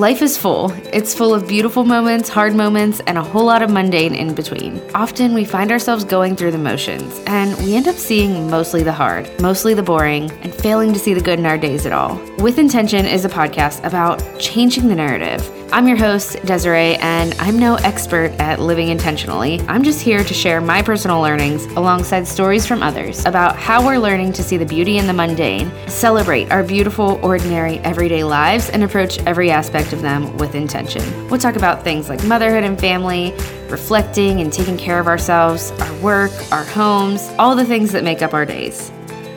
Life 0.00 0.22
is 0.22 0.38
full. 0.38 0.72
It's 0.94 1.14
full 1.14 1.34
of 1.34 1.46
beautiful 1.46 1.84
moments, 1.84 2.30
hard 2.30 2.54
moments, 2.54 3.02
and 3.06 3.18
a 3.18 3.22
whole 3.22 3.44
lot 3.44 3.60
of 3.60 3.68
mundane 3.68 4.14
in 4.14 4.34
between. 4.34 4.80
Often 4.94 5.34
we 5.34 5.44
find 5.44 5.70
ourselves 5.70 6.04
going 6.04 6.36
through 6.36 6.52
the 6.52 6.56
motions, 6.56 7.20
and 7.26 7.54
we 7.58 7.74
end 7.74 7.86
up 7.86 7.96
seeing 7.96 8.48
mostly 8.48 8.82
the 8.82 8.94
hard, 8.94 9.28
mostly 9.42 9.74
the 9.74 9.82
boring, 9.82 10.30
and 10.40 10.54
failing 10.54 10.94
to 10.94 10.98
see 10.98 11.12
the 11.12 11.20
good 11.20 11.38
in 11.38 11.44
our 11.44 11.58
days 11.58 11.84
at 11.84 11.92
all. 11.92 12.18
With 12.38 12.58
Intention 12.58 13.04
is 13.04 13.26
a 13.26 13.28
podcast 13.28 13.84
about 13.84 14.22
changing 14.38 14.88
the 14.88 14.94
narrative 14.94 15.46
I'm 15.72 15.86
your 15.86 15.96
host, 15.96 16.44
Desiree, 16.44 16.96
and 16.96 17.32
I'm 17.38 17.56
no 17.56 17.76
expert 17.76 18.32
at 18.40 18.58
living 18.58 18.88
intentionally. 18.88 19.60
I'm 19.68 19.84
just 19.84 20.00
here 20.00 20.24
to 20.24 20.34
share 20.34 20.60
my 20.60 20.82
personal 20.82 21.20
learnings 21.20 21.64
alongside 21.76 22.26
stories 22.26 22.66
from 22.66 22.82
others 22.82 23.24
about 23.24 23.54
how 23.54 23.86
we're 23.86 23.98
learning 23.98 24.32
to 24.32 24.42
see 24.42 24.56
the 24.56 24.66
beauty 24.66 24.98
in 24.98 25.06
the 25.06 25.12
mundane, 25.12 25.70
celebrate 25.86 26.50
our 26.50 26.64
beautiful, 26.64 27.20
ordinary, 27.22 27.78
everyday 27.80 28.24
lives, 28.24 28.68
and 28.70 28.82
approach 28.82 29.20
every 29.20 29.52
aspect 29.52 29.92
of 29.92 30.02
them 30.02 30.36
with 30.38 30.56
intention. 30.56 31.28
We'll 31.28 31.38
talk 31.38 31.54
about 31.54 31.84
things 31.84 32.08
like 32.08 32.24
motherhood 32.24 32.64
and 32.64 32.78
family, 32.78 33.32
reflecting 33.68 34.40
and 34.40 34.52
taking 34.52 34.76
care 34.76 34.98
of 34.98 35.06
ourselves, 35.06 35.70
our 35.70 35.94
work, 36.00 36.32
our 36.50 36.64
homes, 36.64 37.30
all 37.38 37.54
the 37.54 37.64
things 37.64 37.92
that 37.92 38.02
make 38.02 38.22
up 38.22 38.34
our 38.34 38.44
days. 38.44 38.90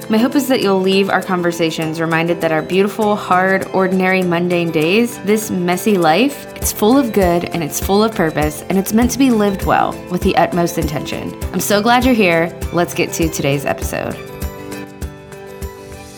My 0.09 0.17
hope 0.17 0.35
is 0.35 0.49
that 0.49 0.61
you'll 0.61 0.81
leave 0.81 1.09
our 1.09 1.21
conversations 1.21 2.01
reminded 2.01 2.41
that 2.41 2.51
our 2.51 2.61
beautiful, 2.61 3.15
hard, 3.15 3.65
ordinary, 3.67 4.21
mundane 4.21 4.69
days, 4.69 5.17
this 5.19 5.49
messy 5.49 5.97
life, 5.97 6.45
it's 6.57 6.73
full 6.73 6.97
of 6.97 7.13
good 7.13 7.45
and 7.45 7.63
it's 7.63 7.79
full 7.79 8.03
of 8.03 8.13
purpose 8.13 8.63
and 8.63 8.77
it's 8.77 8.91
meant 8.91 9.11
to 9.11 9.17
be 9.17 9.31
lived 9.31 9.63
well 9.63 9.93
with 10.11 10.21
the 10.21 10.35
utmost 10.35 10.77
intention. 10.77 11.33
I'm 11.53 11.61
so 11.61 11.81
glad 11.81 12.03
you're 12.03 12.13
here. 12.13 12.53
Let's 12.73 12.93
get 12.93 13.13
to 13.13 13.29
today's 13.29 13.65
episode. 13.65 14.13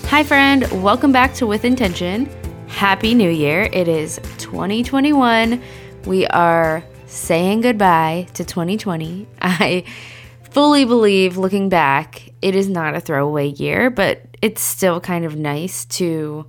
Hi, 0.08 0.24
friend. 0.24 0.64
Welcome 0.84 1.12
back 1.12 1.36
to 1.36 1.46
With 1.46 1.64
Intention. 1.64 2.28
Happy 2.68 3.14
New 3.14 3.30
Year. 3.30 3.70
It 3.72 3.88
is 3.88 4.20
2021. 4.40 5.62
We 6.08 6.26
are 6.28 6.84
saying 7.06 7.62
goodbye 7.62 8.28
to 8.34 8.44
2020. 8.44 9.28
I 9.42 9.84
fully 10.56 10.86
believe, 10.86 11.36
looking 11.36 11.68
back, 11.68 12.30
it 12.42 12.56
is 12.56 12.70
not 12.70 12.96
a 12.96 13.02
throwaway 13.02 13.48
year, 13.48 13.90
but 13.90 14.22
it's 14.42 14.62
still 14.62 15.02
kind 15.02 15.26
of 15.26 15.36
nice 15.36 15.84
to 15.84 16.46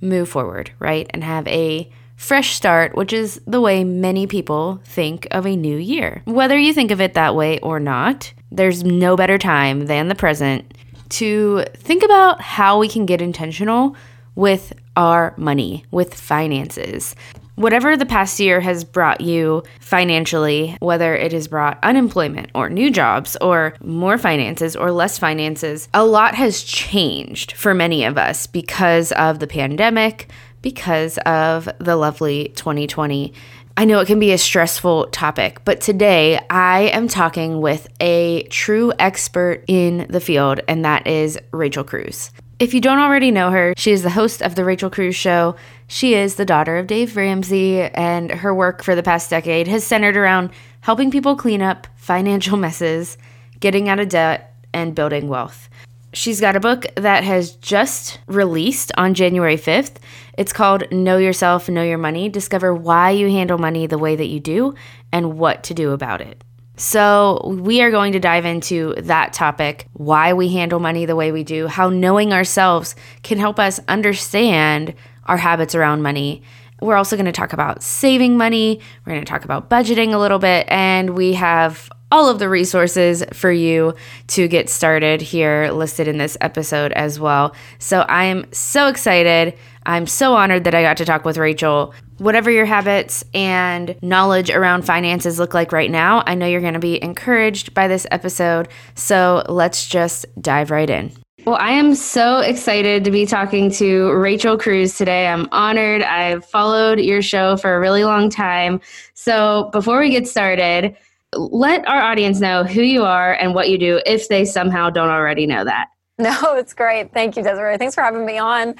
move 0.00 0.26
forward, 0.30 0.72
right? 0.78 1.06
And 1.10 1.22
have 1.22 1.46
a 1.48 1.92
fresh 2.16 2.54
start, 2.54 2.96
which 2.96 3.12
is 3.12 3.42
the 3.46 3.60
way 3.60 3.84
many 3.84 4.26
people 4.26 4.80
think 4.86 5.28
of 5.30 5.46
a 5.46 5.54
new 5.54 5.76
year. 5.76 6.22
Whether 6.24 6.58
you 6.58 6.72
think 6.72 6.90
of 6.90 7.02
it 7.02 7.12
that 7.12 7.34
way 7.34 7.58
or 7.58 7.78
not, 7.78 8.32
there's 8.50 8.84
no 8.84 9.16
better 9.16 9.36
time 9.36 9.84
than 9.84 10.08
the 10.08 10.14
present 10.14 10.72
to 11.10 11.64
think 11.74 12.02
about 12.02 12.40
how 12.40 12.78
we 12.78 12.88
can 12.88 13.04
get 13.04 13.20
intentional 13.20 13.94
with 14.34 14.72
our 14.96 15.34
money, 15.36 15.84
with 15.90 16.14
finances. 16.14 17.14
Whatever 17.54 17.98
the 17.98 18.06
past 18.06 18.40
year 18.40 18.60
has 18.60 18.82
brought 18.82 19.20
you 19.20 19.62
financially, 19.78 20.74
whether 20.80 21.14
it 21.14 21.32
has 21.32 21.48
brought 21.48 21.78
unemployment 21.82 22.50
or 22.54 22.70
new 22.70 22.90
jobs 22.90 23.36
or 23.42 23.74
more 23.84 24.16
finances 24.16 24.74
or 24.74 24.90
less 24.90 25.18
finances, 25.18 25.86
a 25.92 26.02
lot 26.02 26.34
has 26.34 26.62
changed 26.62 27.52
for 27.52 27.74
many 27.74 28.04
of 28.04 28.16
us 28.16 28.46
because 28.46 29.12
of 29.12 29.38
the 29.38 29.46
pandemic, 29.46 30.30
because 30.62 31.18
of 31.26 31.68
the 31.78 31.96
lovely 31.96 32.48
2020. 32.56 33.34
I 33.76 33.84
know 33.84 34.00
it 34.00 34.06
can 34.06 34.18
be 34.18 34.32
a 34.32 34.38
stressful 34.38 35.08
topic, 35.08 35.62
but 35.66 35.82
today 35.82 36.40
I 36.48 36.90
am 36.94 37.06
talking 37.06 37.60
with 37.60 37.86
a 38.00 38.44
true 38.44 38.94
expert 38.98 39.62
in 39.66 40.06
the 40.08 40.20
field, 40.20 40.60
and 40.68 40.86
that 40.86 41.06
is 41.06 41.38
Rachel 41.52 41.84
Cruz. 41.84 42.30
If 42.62 42.74
you 42.74 42.80
don't 42.80 43.00
already 43.00 43.32
know 43.32 43.50
her, 43.50 43.74
she 43.76 43.90
is 43.90 44.04
the 44.04 44.10
host 44.10 44.40
of 44.40 44.54
The 44.54 44.64
Rachel 44.64 44.88
Cruz 44.88 45.16
Show. 45.16 45.56
She 45.88 46.14
is 46.14 46.36
the 46.36 46.44
daughter 46.44 46.76
of 46.76 46.86
Dave 46.86 47.16
Ramsey, 47.16 47.82
and 47.82 48.30
her 48.30 48.54
work 48.54 48.84
for 48.84 48.94
the 48.94 49.02
past 49.02 49.30
decade 49.30 49.66
has 49.66 49.82
centered 49.82 50.16
around 50.16 50.50
helping 50.82 51.10
people 51.10 51.34
clean 51.34 51.60
up 51.60 51.88
financial 51.96 52.56
messes, 52.66 53.18
getting 53.58 53.88
out 53.88 53.98
of 53.98 54.10
debt, 54.10 54.54
and 54.72 54.94
building 54.94 55.26
wealth. 55.26 55.68
She's 56.12 56.40
got 56.40 56.54
a 56.54 56.60
book 56.60 56.86
that 56.94 57.24
has 57.24 57.56
just 57.56 58.20
released 58.28 58.92
on 58.96 59.14
January 59.14 59.56
5th. 59.56 59.96
It's 60.38 60.52
called 60.52 60.84
Know 60.92 61.18
Yourself, 61.18 61.68
Know 61.68 61.82
Your 61.82 61.98
Money 61.98 62.28
Discover 62.28 62.74
Why 62.74 63.10
You 63.10 63.28
Handle 63.28 63.58
Money 63.58 63.88
the 63.88 63.98
Way 63.98 64.14
That 64.14 64.28
You 64.28 64.38
Do 64.38 64.76
and 65.10 65.36
What 65.36 65.64
to 65.64 65.74
Do 65.74 65.90
About 65.90 66.20
It. 66.20 66.44
So, 66.82 67.40
we 67.44 67.80
are 67.80 67.92
going 67.92 68.10
to 68.14 68.18
dive 68.18 68.44
into 68.44 68.94
that 69.02 69.32
topic 69.32 69.86
why 69.92 70.32
we 70.32 70.48
handle 70.48 70.80
money 70.80 71.06
the 71.06 71.14
way 71.14 71.30
we 71.30 71.44
do, 71.44 71.68
how 71.68 71.90
knowing 71.90 72.32
ourselves 72.32 72.96
can 73.22 73.38
help 73.38 73.60
us 73.60 73.78
understand 73.86 74.92
our 75.26 75.36
habits 75.36 75.76
around 75.76 76.02
money. 76.02 76.42
We're 76.80 76.96
also 76.96 77.14
going 77.14 77.26
to 77.26 77.30
talk 77.30 77.52
about 77.52 77.84
saving 77.84 78.36
money, 78.36 78.80
we're 79.06 79.12
going 79.12 79.24
to 79.24 79.30
talk 79.30 79.44
about 79.44 79.70
budgeting 79.70 80.12
a 80.12 80.18
little 80.18 80.40
bit, 80.40 80.66
and 80.68 81.10
we 81.10 81.34
have 81.34 81.88
all 82.10 82.28
of 82.28 82.40
the 82.40 82.48
resources 82.48 83.22
for 83.32 83.52
you 83.52 83.94
to 84.26 84.48
get 84.48 84.68
started 84.68 85.22
here 85.22 85.70
listed 85.70 86.08
in 86.08 86.18
this 86.18 86.36
episode 86.40 86.90
as 86.94 87.20
well. 87.20 87.54
So, 87.78 88.00
I 88.00 88.24
am 88.24 88.52
so 88.52 88.88
excited. 88.88 89.56
I'm 89.86 90.08
so 90.08 90.34
honored 90.34 90.64
that 90.64 90.74
I 90.74 90.82
got 90.82 90.96
to 90.96 91.04
talk 91.04 91.24
with 91.24 91.38
Rachel. 91.38 91.94
Whatever 92.22 92.52
your 92.52 92.66
habits 92.66 93.24
and 93.34 93.96
knowledge 94.00 94.48
around 94.48 94.82
finances 94.82 95.40
look 95.40 95.54
like 95.54 95.72
right 95.72 95.90
now, 95.90 96.22
I 96.24 96.36
know 96.36 96.46
you're 96.46 96.60
going 96.60 96.74
to 96.74 96.78
be 96.78 97.02
encouraged 97.02 97.74
by 97.74 97.88
this 97.88 98.06
episode. 98.12 98.68
So 98.94 99.42
let's 99.48 99.88
just 99.88 100.26
dive 100.40 100.70
right 100.70 100.88
in. 100.88 101.10
Well, 101.44 101.56
I 101.56 101.72
am 101.72 101.96
so 101.96 102.38
excited 102.38 103.02
to 103.02 103.10
be 103.10 103.26
talking 103.26 103.72
to 103.72 104.12
Rachel 104.12 104.56
Cruz 104.56 104.96
today. 104.96 105.26
I'm 105.26 105.48
honored. 105.50 106.04
I've 106.04 106.44
followed 106.44 107.00
your 107.00 107.22
show 107.22 107.56
for 107.56 107.74
a 107.74 107.80
really 107.80 108.04
long 108.04 108.30
time. 108.30 108.80
So 109.14 109.68
before 109.72 109.98
we 109.98 110.10
get 110.10 110.28
started, 110.28 110.96
let 111.34 111.84
our 111.88 112.00
audience 112.00 112.38
know 112.38 112.62
who 112.62 112.82
you 112.82 113.02
are 113.02 113.34
and 113.34 113.52
what 113.52 113.68
you 113.68 113.78
do 113.78 114.00
if 114.06 114.28
they 114.28 114.44
somehow 114.44 114.90
don't 114.90 115.10
already 115.10 115.48
know 115.48 115.64
that. 115.64 115.88
No, 116.18 116.54
it's 116.54 116.74
great. 116.74 117.12
Thank 117.12 117.36
you, 117.36 117.42
Desiree. 117.42 117.78
Thanks 117.78 117.96
for 117.96 118.02
having 118.02 118.24
me 118.24 118.38
on. 118.38 118.76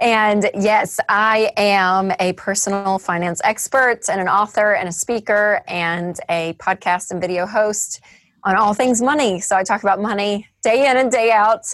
And 0.00 0.50
yes, 0.54 0.98
I 1.08 1.52
am 1.56 2.12
a 2.18 2.32
personal 2.32 2.98
finance 2.98 3.40
expert 3.44 4.00
and 4.10 4.20
an 4.20 4.28
author 4.28 4.74
and 4.74 4.88
a 4.88 4.92
speaker 4.92 5.62
and 5.68 6.18
a 6.28 6.54
podcast 6.54 7.10
and 7.10 7.20
video 7.20 7.46
host 7.46 8.00
on 8.42 8.56
all 8.56 8.74
things 8.74 9.00
money. 9.00 9.40
So 9.40 9.56
I 9.56 9.62
talk 9.62 9.82
about 9.82 10.00
money 10.00 10.48
day 10.62 10.90
in 10.90 10.96
and 10.96 11.10
day 11.10 11.30
out. 11.30 11.64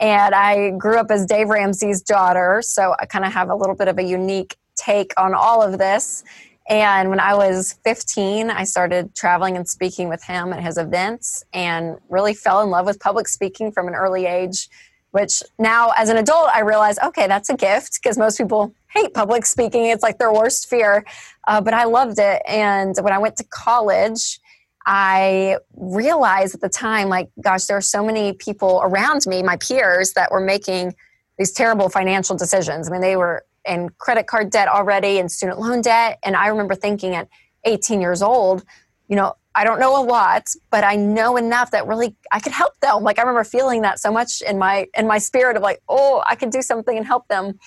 And 0.00 0.34
I 0.34 0.70
grew 0.70 0.98
up 0.98 1.10
as 1.10 1.26
Dave 1.26 1.48
Ramsey's 1.48 2.02
daughter. 2.02 2.62
So 2.62 2.94
I 3.00 3.06
kind 3.06 3.24
of 3.24 3.32
have 3.32 3.50
a 3.50 3.54
little 3.54 3.74
bit 3.74 3.88
of 3.88 3.98
a 3.98 4.02
unique 4.02 4.56
take 4.76 5.12
on 5.16 5.34
all 5.34 5.62
of 5.62 5.78
this. 5.78 6.24
And 6.68 7.08
when 7.08 7.18
I 7.18 7.34
was 7.34 7.78
15, 7.84 8.50
I 8.50 8.64
started 8.64 9.14
traveling 9.14 9.56
and 9.56 9.66
speaking 9.66 10.08
with 10.08 10.22
him 10.22 10.52
at 10.52 10.62
his 10.62 10.76
events 10.76 11.42
and 11.52 11.96
really 12.10 12.34
fell 12.34 12.60
in 12.62 12.70
love 12.70 12.86
with 12.86 13.00
public 13.00 13.26
speaking 13.26 13.72
from 13.72 13.88
an 13.88 13.94
early 13.94 14.26
age 14.26 14.68
which 15.10 15.42
now 15.58 15.90
as 15.96 16.08
an 16.08 16.16
adult 16.16 16.48
i 16.54 16.60
realize 16.60 16.98
okay 17.00 17.26
that's 17.26 17.50
a 17.50 17.56
gift 17.56 17.98
because 18.02 18.18
most 18.18 18.38
people 18.38 18.74
hate 18.88 19.12
public 19.14 19.44
speaking. 19.44 19.86
It's 19.86 20.02
like 20.02 20.18
their 20.18 20.32
worst 20.32 20.68
fear. 20.68 21.04
Uh, 21.46 21.60
but 21.60 21.74
i 21.74 21.84
loved 21.84 22.18
it. 22.18 22.42
And 22.46 22.94
when 23.00 23.12
i 23.12 23.18
went 23.18 23.36
to 23.36 23.44
college 23.44 24.40
i 24.86 25.58
realized 25.76 26.54
at 26.54 26.60
the 26.60 26.68
time 26.68 27.08
like 27.08 27.28
gosh 27.40 27.66
there 27.66 27.76
are 27.76 27.82
so 27.82 28.04
many 28.04 28.32
people 28.32 28.80
around 28.82 29.22
me 29.26 29.42
my 29.42 29.56
peers 29.56 30.12
that 30.12 30.30
were 30.30 30.40
making 30.40 30.94
these 31.36 31.52
terrible 31.52 31.88
financial 31.88 32.36
decisions. 32.36 32.88
I 32.88 32.92
mean 32.92 33.00
they 33.00 33.16
were 33.16 33.44
in 33.64 33.90
credit 33.98 34.26
card 34.26 34.50
debt 34.50 34.68
already 34.68 35.18
and 35.18 35.30
student 35.30 35.58
loan 35.58 35.82
debt. 35.82 36.18
And 36.22 36.36
i 36.36 36.46
remember 36.48 36.74
thinking 36.74 37.14
at 37.14 37.28
18 37.64 38.00
years 38.00 38.22
old 38.22 38.64
you 39.08 39.16
know 39.16 39.34
I 39.54 39.64
don't 39.64 39.80
know 39.80 40.00
a 40.00 40.04
lot, 40.04 40.48
but 40.70 40.84
I 40.84 40.96
know 40.96 41.36
enough 41.36 41.70
that 41.72 41.86
really 41.86 42.14
I 42.30 42.40
could 42.40 42.52
help 42.52 42.78
them. 42.80 43.02
Like 43.02 43.18
I 43.18 43.22
remember 43.22 43.44
feeling 43.44 43.82
that 43.82 43.98
so 43.98 44.12
much 44.12 44.42
in 44.42 44.58
my 44.58 44.86
in 44.96 45.06
my 45.06 45.18
spirit 45.18 45.56
of 45.56 45.62
like, 45.62 45.80
oh, 45.88 46.22
I 46.26 46.34
could 46.34 46.50
do 46.50 46.62
something 46.62 46.96
and 46.96 47.06
help 47.06 47.26
them. 47.28 47.58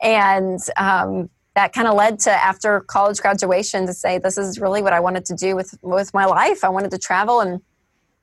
And 0.00 0.60
um, 0.76 1.30
that 1.54 1.72
kind 1.72 1.88
of 1.88 1.94
led 1.94 2.18
to 2.20 2.30
after 2.30 2.80
college 2.80 3.18
graduation 3.18 3.86
to 3.86 3.92
say 3.92 4.18
this 4.18 4.38
is 4.38 4.58
really 4.58 4.82
what 4.82 4.92
I 4.92 5.00
wanted 5.00 5.24
to 5.26 5.34
do 5.34 5.56
with 5.56 5.78
with 5.82 6.12
my 6.14 6.24
life. 6.24 6.64
I 6.64 6.68
wanted 6.68 6.90
to 6.92 6.98
travel 6.98 7.40
and 7.40 7.60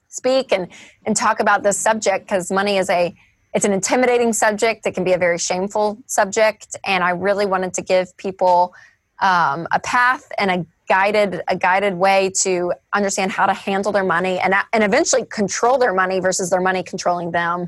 speak 0.07 0.51
and 0.51 0.67
and 1.05 1.15
talk 1.15 1.39
about 1.39 1.63
this 1.63 1.77
subject 1.77 2.25
because 2.25 2.51
money 2.51 2.77
is 2.77 2.89
a 2.89 3.13
it's 3.53 3.65
an 3.65 3.73
intimidating 3.73 4.31
subject. 4.33 4.85
It 4.85 4.93
can 4.93 5.03
be 5.03 5.13
a 5.13 5.17
very 5.17 5.39
shameful 5.39 5.97
subject, 6.05 6.77
and 6.85 7.03
I 7.03 7.11
really 7.11 7.45
wanted 7.45 7.73
to 7.75 7.81
give 7.81 8.15
people 8.17 8.73
um, 9.21 9.67
a 9.71 9.79
path 9.79 10.31
and 10.37 10.51
a 10.51 10.65
guided 10.89 11.41
a 11.47 11.55
guided 11.55 11.93
way 11.93 12.31
to 12.41 12.73
understand 12.93 13.31
how 13.31 13.45
to 13.45 13.53
handle 13.53 13.91
their 13.91 14.03
money 14.03 14.39
and 14.39 14.53
and 14.73 14.83
eventually 14.83 15.23
control 15.25 15.77
their 15.77 15.93
money 15.93 16.19
versus 16.19 16.49
their 16.49 16.59
money 16.59 16.83
controlling 16.83 17.31
them. 17.31 17.67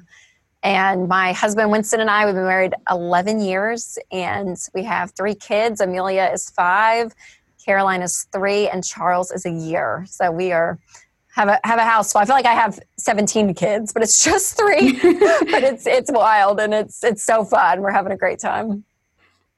And 0.63 1.07
my 1.07 1.31
husband 1.31 1.71
Winston 1.71 2.01
and 2.01 2.09
I 2.09 2.25
we've 2.25 2.35
been 2.35 2.45
married 2.45 2.73
11 2.89 3.39
years 3.41 3.97
and 4.12 4.57
we 4.73 4.83
have 4.83 5.12
three 5.12 5.35
kids. 5.35 5.79
Amelia 5.79 6.29
is 6.33 6.50
5, 6.50 7.13
Caroline 7.63 8.01
is 8.01 8.27
3 8.33 8.69
and 8.69 8.83
Charles 8.83 9.31
is 9.31 9.45
a 9.45 9.51
year. 9.51 10.06
So 10.09 10.31
we 10.31 10.51
are 10.51 10.79
have 11.33 11.47
a 11.47 11.59
have 11.63 11.79
a 11.79 11.85
house. 11.85 12.13
I 12.15 12.25
feel 12.25 12.35
like 12.35 12.45
I 12.45 12.53
have 12.53 12.79
17 12.97 13.53
kids, 13.53 13.94
but 13.94 14.03
it's 14.03 14.23
just 14.31 14.57
3. 14.57 14.91
but 15.01 15.63
it's 15.63 15.85
it's 15.85 16.12
wild 16.12 16.59
and 16.59 16.73
it's 16.73 17.03
it's 17.03 17.23
so 17.23 17.45
fun. 17.45 17.81
We're 17.81 17.91
having 17.91 18.12
a 18.12 18.18
great 18.18 18.39
time. 18.39 18.83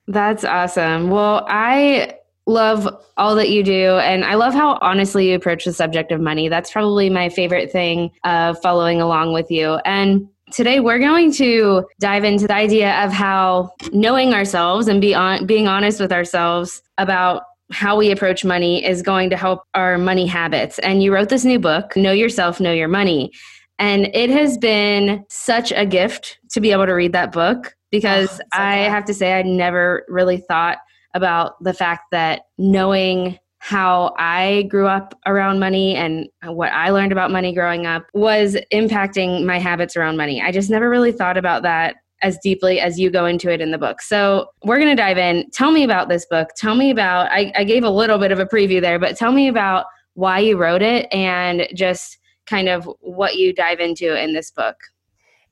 That's 0.07 0.43
awesome. 0.43 1.09
Well, 1.09 1.45
I 1.47 2.17
love 2.45 2.87
all 3.17 3.35
that 3.35 3.49
you 3.49 3.63
do. 3.63 3.97
And 3.97 4.25
I 4.25 4.35
love 4.35 4.53
how 4.53 4.77
honestly 4.81 5.29
you 5.29 5.35
approach 5.35 5.65
the 5.65 5.73
subject 5.73 6.11
of 6.11 6.19
money. 6.19 6.49
That's 6.49 6.71
probably 6.71 7.09
my 7.09 7.29
favorite 7.29 7.71
thing 7.71 8.11
of 8.23 8.61
following 8.61 9.01
along 9.01 9.33
with 9.33 9.49
you. 9.49 9.75
And 9.85 10.27
today 10.51 10.79
we're 10.79 10.99
going 10.99 11.31
to 11.33 11.85
dive 11.99 12.23
into 12.23 12.47
the 12.47 12.53
idea 12.53 13.03
of 13.03 13.11
how 13.11 13.71
knowing 13.91 14.33
ourselves 14.33 14.87
and 14.87 14.99
be 14.99 15.15
on, 15.15 15.45
being 15.45 15.67
honest 15.67 15.99
with 15.99 16.11
ourselves 16.11 16.81
about 16.97 17.43
how 17.71 17.97
we 17.97 18.11
approach 18.11 18.45
money 18.45 18.85
is 18.85 19.01
going 19.01 19.29
to 19.29 19.37
help 19.37 19.63
our 19.73 19.97
money 19.97 20.27
habits. 20.27 20.79
And 20.79 21.01
you 21.01 21.13
wrote 21.13 21.29
this 21.29 21.45
new 21.45 21.59
book, 21.59 21.95
Know 21.95 22.11
Yourself, 22.11 22.59
Know 22.59 22.73
Your 22.73 22.87
Money. 22.87 23.31
And 23.79 24.07
it 24.13 24.29
has 24.29 24.57
been 24.57 25.25
such 25.29 25.71
a 25.71 25.85
gift 25.85 26.37
to 26.51 26.61
be 26.61 26.71
able 26.71 26.85
to 26.85 26.93
read 26.93 27.13
that 27.13 27.31
book 27.31 27.75
because 27.89 28.39
oh, 28.39 28.43
so 28.53 28.61
I 28.61 28.75
have 28.75 29.05
to 29.05 29.13
say, 29.13 29.33
I 29.33 29.41
never 29.41 30.05
really 30.07 30.37
thought 30.37 30.77
about 31.13 31.61
the 31.63 31.73
fact 31.73 32.03
that 32.11 32.43
knowing 32.57 33.37
how 33.59 34.13
I 34.17 34.63
grew 34.63 34.87
up 34.87 35.17
around 35.25 35.59
money 35.59 35.95
and 35.95 36.27
what 36.43 36.71
I 36.73 36.89
learned 36.89 37.13
about 37.13 37.31
money 37.31 37.53
growing 37.53 37.85
up 37.85 38.05
was 38.13 38.57
impacting 38.73 39.45
my 39.45 39.57
habits 39.57 39.95
around 39.95 40.17
money. 40.17 40.41
I 40.41 40.51
just 40.51 40.69
never 40.69 40.89
really 40.89 41.13
thought 41.13 41.37
about 41.37 41.63
that 41.63 41.95
as 42.21 42.37
deeply 42.43 42.81
as 42.81 42.99
you 42.99 43.09
go 43.09 43.25
into 43.25 43.49
it 43.49 43.61
in 43.61 43.71
the 43.71 43.77
book. 43.77 44.01
So 44.01 44.47
we're 44.65 44.79
going 44.79 44.95
to 44.95 45.01
dive 45.01 45.17
in. 45.17 45.49
Tell 45.51 45.71
me 45.71 45.83
about 45.83 46.09
this 46.09 46.25
book. 46.25 46.49
Tell 46.57 46.75
me 46.75 46.89
about, 46.89 47.31
I, 47.31 47.53
I 47.55 47.63
gave 47.63 47.83
a 47.85 47.89
little 47.89 48.17
bit 48.17 48.33
of 48.33 48.39
a 48.39 48.45
preview 48.45 48.81
there, 48.81 48.99
but 48.99 49.15
tell 49.15 49.31
me 49.31 49.47
about 49.47 49.85
why 50.15 50.39
you 50.39 50.57
wrote 50.57 50.81
it 50.81 51.07
and 51.13 51.67
just 51.73 52.17
kind 52.45 52.67
of 52.67 52.89
what 52.99 53.35
you 53.35 53.53
dive 53.53 53.79
into 53.79 54.21
in 54.21 54.33
this 54.33 54.51
book. 54.51 54.75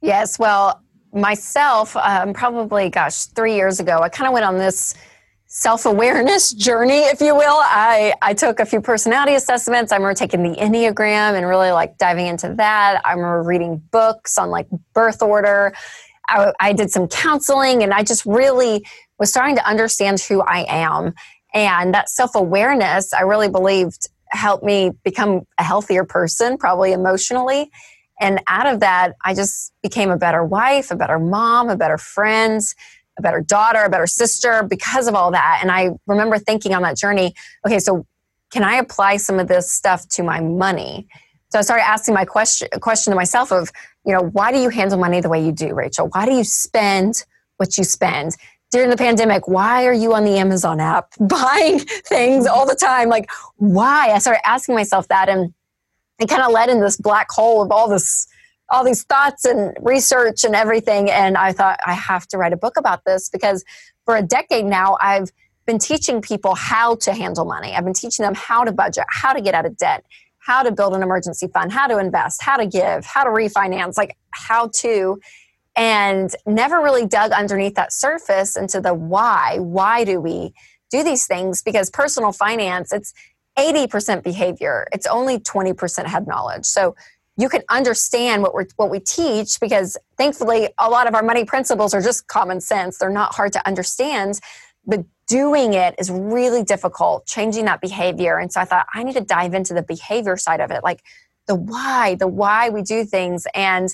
Yes, 0.02 0.38
well, 0.38 0.82
myself, 1.14 1.96
um, 1.96 2.34
probably, 2.34 2.90
gosh, 2.90 3.26
three 3.26 3.56
years 3.56 3.80
ago, 3.80 4.00
I 4.00 4.10
kind 4.10 4.28
of 4.28 4.34
went 4.34 4.46
on 4.46 4.58
this 4.58 4.96
self-awareness 5.54 6.54
journey 6.54 7.00
if 7.00 7.20
you 7.20 7.36
will. 7.36 7.44
I 7.44 8.14
i 8.22 8.34
took 8.34 8.62
a 8.62 8.66
few 8.66 8.80
personality 8.80 9.36
assessments. 9.36 9.92
I 9.92 9.98
remember 9.98 10.14
taking 10.14 10.44
the 10.44 10.58
enneagram 10.58 11.34
and 11.34 11.46
really 11.46 11.72
like 11.72 11.98
diving 11.98 12.28
into 12.28 12.54
that. 12.56 13.02
I 13.04 13.12
remember 13.12 13.44
reading 13.44 13.84
books 13.92 14.38
on 14.38 14.50
like 14.50 14.68
birth 14.94 15.22
order. 15.22 15.74
I, 16.30 16.54
I 16.62 16.72
did 16.72 16.90
some 16.90 17.10
counseling 17.10 17.84
and 17.84 17.94
i 17.94 18.02
just 18.02 18.26
really 18.26 18.86
was 19.20 19.30
starting 19.30 19.58
to 19.58 19.68
understand 19.68 20.22
who 20.22 20.42
i 20.42 20.66
am. 20.70 21.14
And 21.54 21.94
that 21.94 22.10
self-awareness 22.10 23.12
i 23.12 23.20
really 23.20 23.50
believed 23.50 24.08
helped 24.30 24.64
me 24.64 24.92
become 25.04 25.42
a 25.58 25.64
healthier 25.64 26.06
person 26.06 26.58
probably 26.58 26.94
emotionally. 26.94 27.70
And 28.22 28.42
out 28.48 28.68
of 28.68 28.80
that 28.80 29.16
i 29.26 29.34
just 29.34 29.74
became 29.84 30.12
a 30.12 30.18
better 30.18 30.46
wife 30.46 30.92
a 30.92 30.96
better 30.96 31.20
mom 31.20 31.68
a 31.68 31.76
better 31.76 31.98
friend 31.98 32.62
a 33.22 33.24
better 33.24 33.42
daughter, 33.42 33.84
a 33.84 33.90
better 33.90 34.08
sister 34.08 34.64
because 34.64 35.08
of 35.08 35.16
all 35.16 35.32
that. 35.32 35.60
And 35.62 35.72
I 35.72 35.92
remember 36.08 36.40
thinking 36.40 36.74
on 36.74 36.82
that 36.82 36.98
journey, 36.98 37.34
okay, 37.66 37.80
so 37.80 38.06
can 38.52 38.64
I 38.64 38.76
apply 38.76 39.18
some 39.18 39.40
of 39.40 39.48
this 39.48 39.72
stuff 39.72 40.08
to 40.10 40.24
my 40.24 40.42
money? 40.42 41.08
So 41.52 41.60
I 41.60 41.62
started 41.62 41.88
asking 41.88 42.14
my 42.14 42.26
question 42.26 42.68
question 42.82 43.12
to 43.12 43.16
myself 43.16 43.52
of, 43.52 43.72
you 44.06 44.14
know, 44.14 44.22
why 44.22 44.52
do 44.52 44.58
you 44.60 44.70
handle 44.70 44.98
money 44.98 45.22
the 45.22 45.30
way 45.30 45.44
you 45.46 45.52
do, 45.52 45.74
Rachel? 45.74 46.10
Why 46.12 46.26
do 46.26 46.34
you 46.34 46.44
spend 46.44 47.24
what 47.58 47.78
you 47.78 47.84
spend? 47.84 48.36
During 48.72 48.90
the 48.90 48.98
pandemic, 48.98 49.48
why 49.50 49.86
are 49.86 49.94
you 49.94 50.14
on 50.14 50.24
the 50.24 50.38
Amazon 50.38 50.80
app 50.80 51.14
buying 51.20 51.80
things 51.80 52.48
all 52.48 52.66
the 52.66 52.76
time? 52.76 53.10
Like, 53.10 53.30
why? 53.58 54.12
I 54.12 54.20
started 54.20 54.48
asking 54.48 54.76
myself 54.76 55.08
that 55.10 55.30
and 55.30 55.54
it 56.20 56.30
kind 56.30 56.42
of 56.42 56.52
led 56.52 56.70
in 56.70 56.80
this 56.80 56.98
black 56.98 57.30
hole 57.30 57.62
of 57.62 57.72
all 57.72 57.90
this 57.90 58.28
all 58.72 58.86
these 58.86 59.04
thoughts 59.04 59.46
and 59.46 59.76
research 59.82 60.44
and 60.44 60.56
everything. 60.56 61.10
And 61.10 61.38
I 61.38 61.52
thought, 61.52 61.80
I 61.86 61.94
have 61.94 62.26
to 62.30 62.38
write 62.38 62.54
a 62.54 62.58
book 62.58 62.78
about 62.78 63.04
this 63.06 63.30
because 63.30 63.64
for 64.06 64.16
a 64.16 64.22
decade 64.22 64.66
now, 64.66 64.98
I've 65.02 65.30
been 65.66 65.78
teaching 65.78 66.22
people 66.22 66.56
how 66.56 66.96
to 66.96 67.14
handle 67.14 67.46
money. 67.46 67.76
I've 67.76 67.84
been 67.84 67.94
teaching 67.94 68.24
them 68.24 68.34
how 68.34 68.64
to 68.64 68.72
budget, 68.72 69.04
how 69.10 69.34
to 69.34 69.42
get 69.42 69.54
out 69.54 69.66
of 69.66 69.78
debt, 69.78 70.06
how 70.40 70.64
to 70.64 70.72
build 70.72 70.96
an 70.96 71.04
emergency 71.04 71.48
fund, 71.54 71.72
how 71.72 71.88
to 71.88 72.00
invest, 72.00 72.42
how 72.42 72.58
to 72.58 72.66
give, 72.66 73.06
how 73.06 73.24
to 73.24 73.30
refinance, 73.30 73.98
like 73.98 74.18
how 74.32 74.70
to. 74.76 75.20
And 75.76 76.34
never 76.46 76.82
really 76.82 77.06
dug 77.06 77.32
underneath 77.32 77.76
that 77.76 77.94
surface 77.94 78.58
into 78.58 78.82
the 78.82 78.94
why. 78.94 79.58
Why 79.60 80.04
do 80.04 80.20
we 80.20 80.54
do 80.90 81.04
these 81.04 81.28
things? 81.28 81.62
Because 81.62 81.90
personal 81.90 82.32
finance, 82.32 82.92
it's 82.92 83.14
80% 83.58 84.24
behavior, 84.24 84.88
it's 84.92 85.06
only 85.08 85.38
20% 85.40 86.06
head 86.06 86.26
knowledge. 86.26 86.66
So 86.66 86.96
you 87.42 87.50
can 87.50 87.64
understand 87.70 88.44
what 88.44 88.56
we 88.56 88.66
what 88.76 88.92
we 88.92 89.00
teach 89.00 89.60
because 89.60 89.98
thankfully 90.18 90.70
a 90.78 90.90
lot 90.90 91.08
of 91.08 91.16
our 91.16 91.24
money 91.24 91.44
principles 91.44 91.94
are 91.94 92.02
just 92.02 92.28
common 92.28 92.62
sense. 92.62 93.00
They're 93.00 93.10
not 93.10 93.34
hard 93.34 93.52
to 93.54 93.68
understand, 93.68 94.40
but 94.86 95.04
doing 95.28 95.74
it 95.74 95.96
is 95.98 96.12
really 96.12 96.64
difficult, 96.64 97.26
changing 97.26 97.66
that 97.66 97.82
behavior. 97.82 98.38
And 98.38 98.52
so 98.52 98.62
I 98.62 98.66
thought 98.66 98.86
I 98.94 99.04
need 99.04 99.16
to 99.16 99.22
dive 99.22 99.56
into 99.56 99.74
the 99.74 99.82
behavior 99.82 100.38
side 100.38 100.60
of 100.60 100.70
it, 100.70 100.84
like 100.84 101.02
the 101.48 101.56
why, 101.56 102.16
the 102.16 102.28
why 102.28 102.70
we 102.70 102.84
do 102.84 103.06
things 103.06 103.48
and 103.56 103.90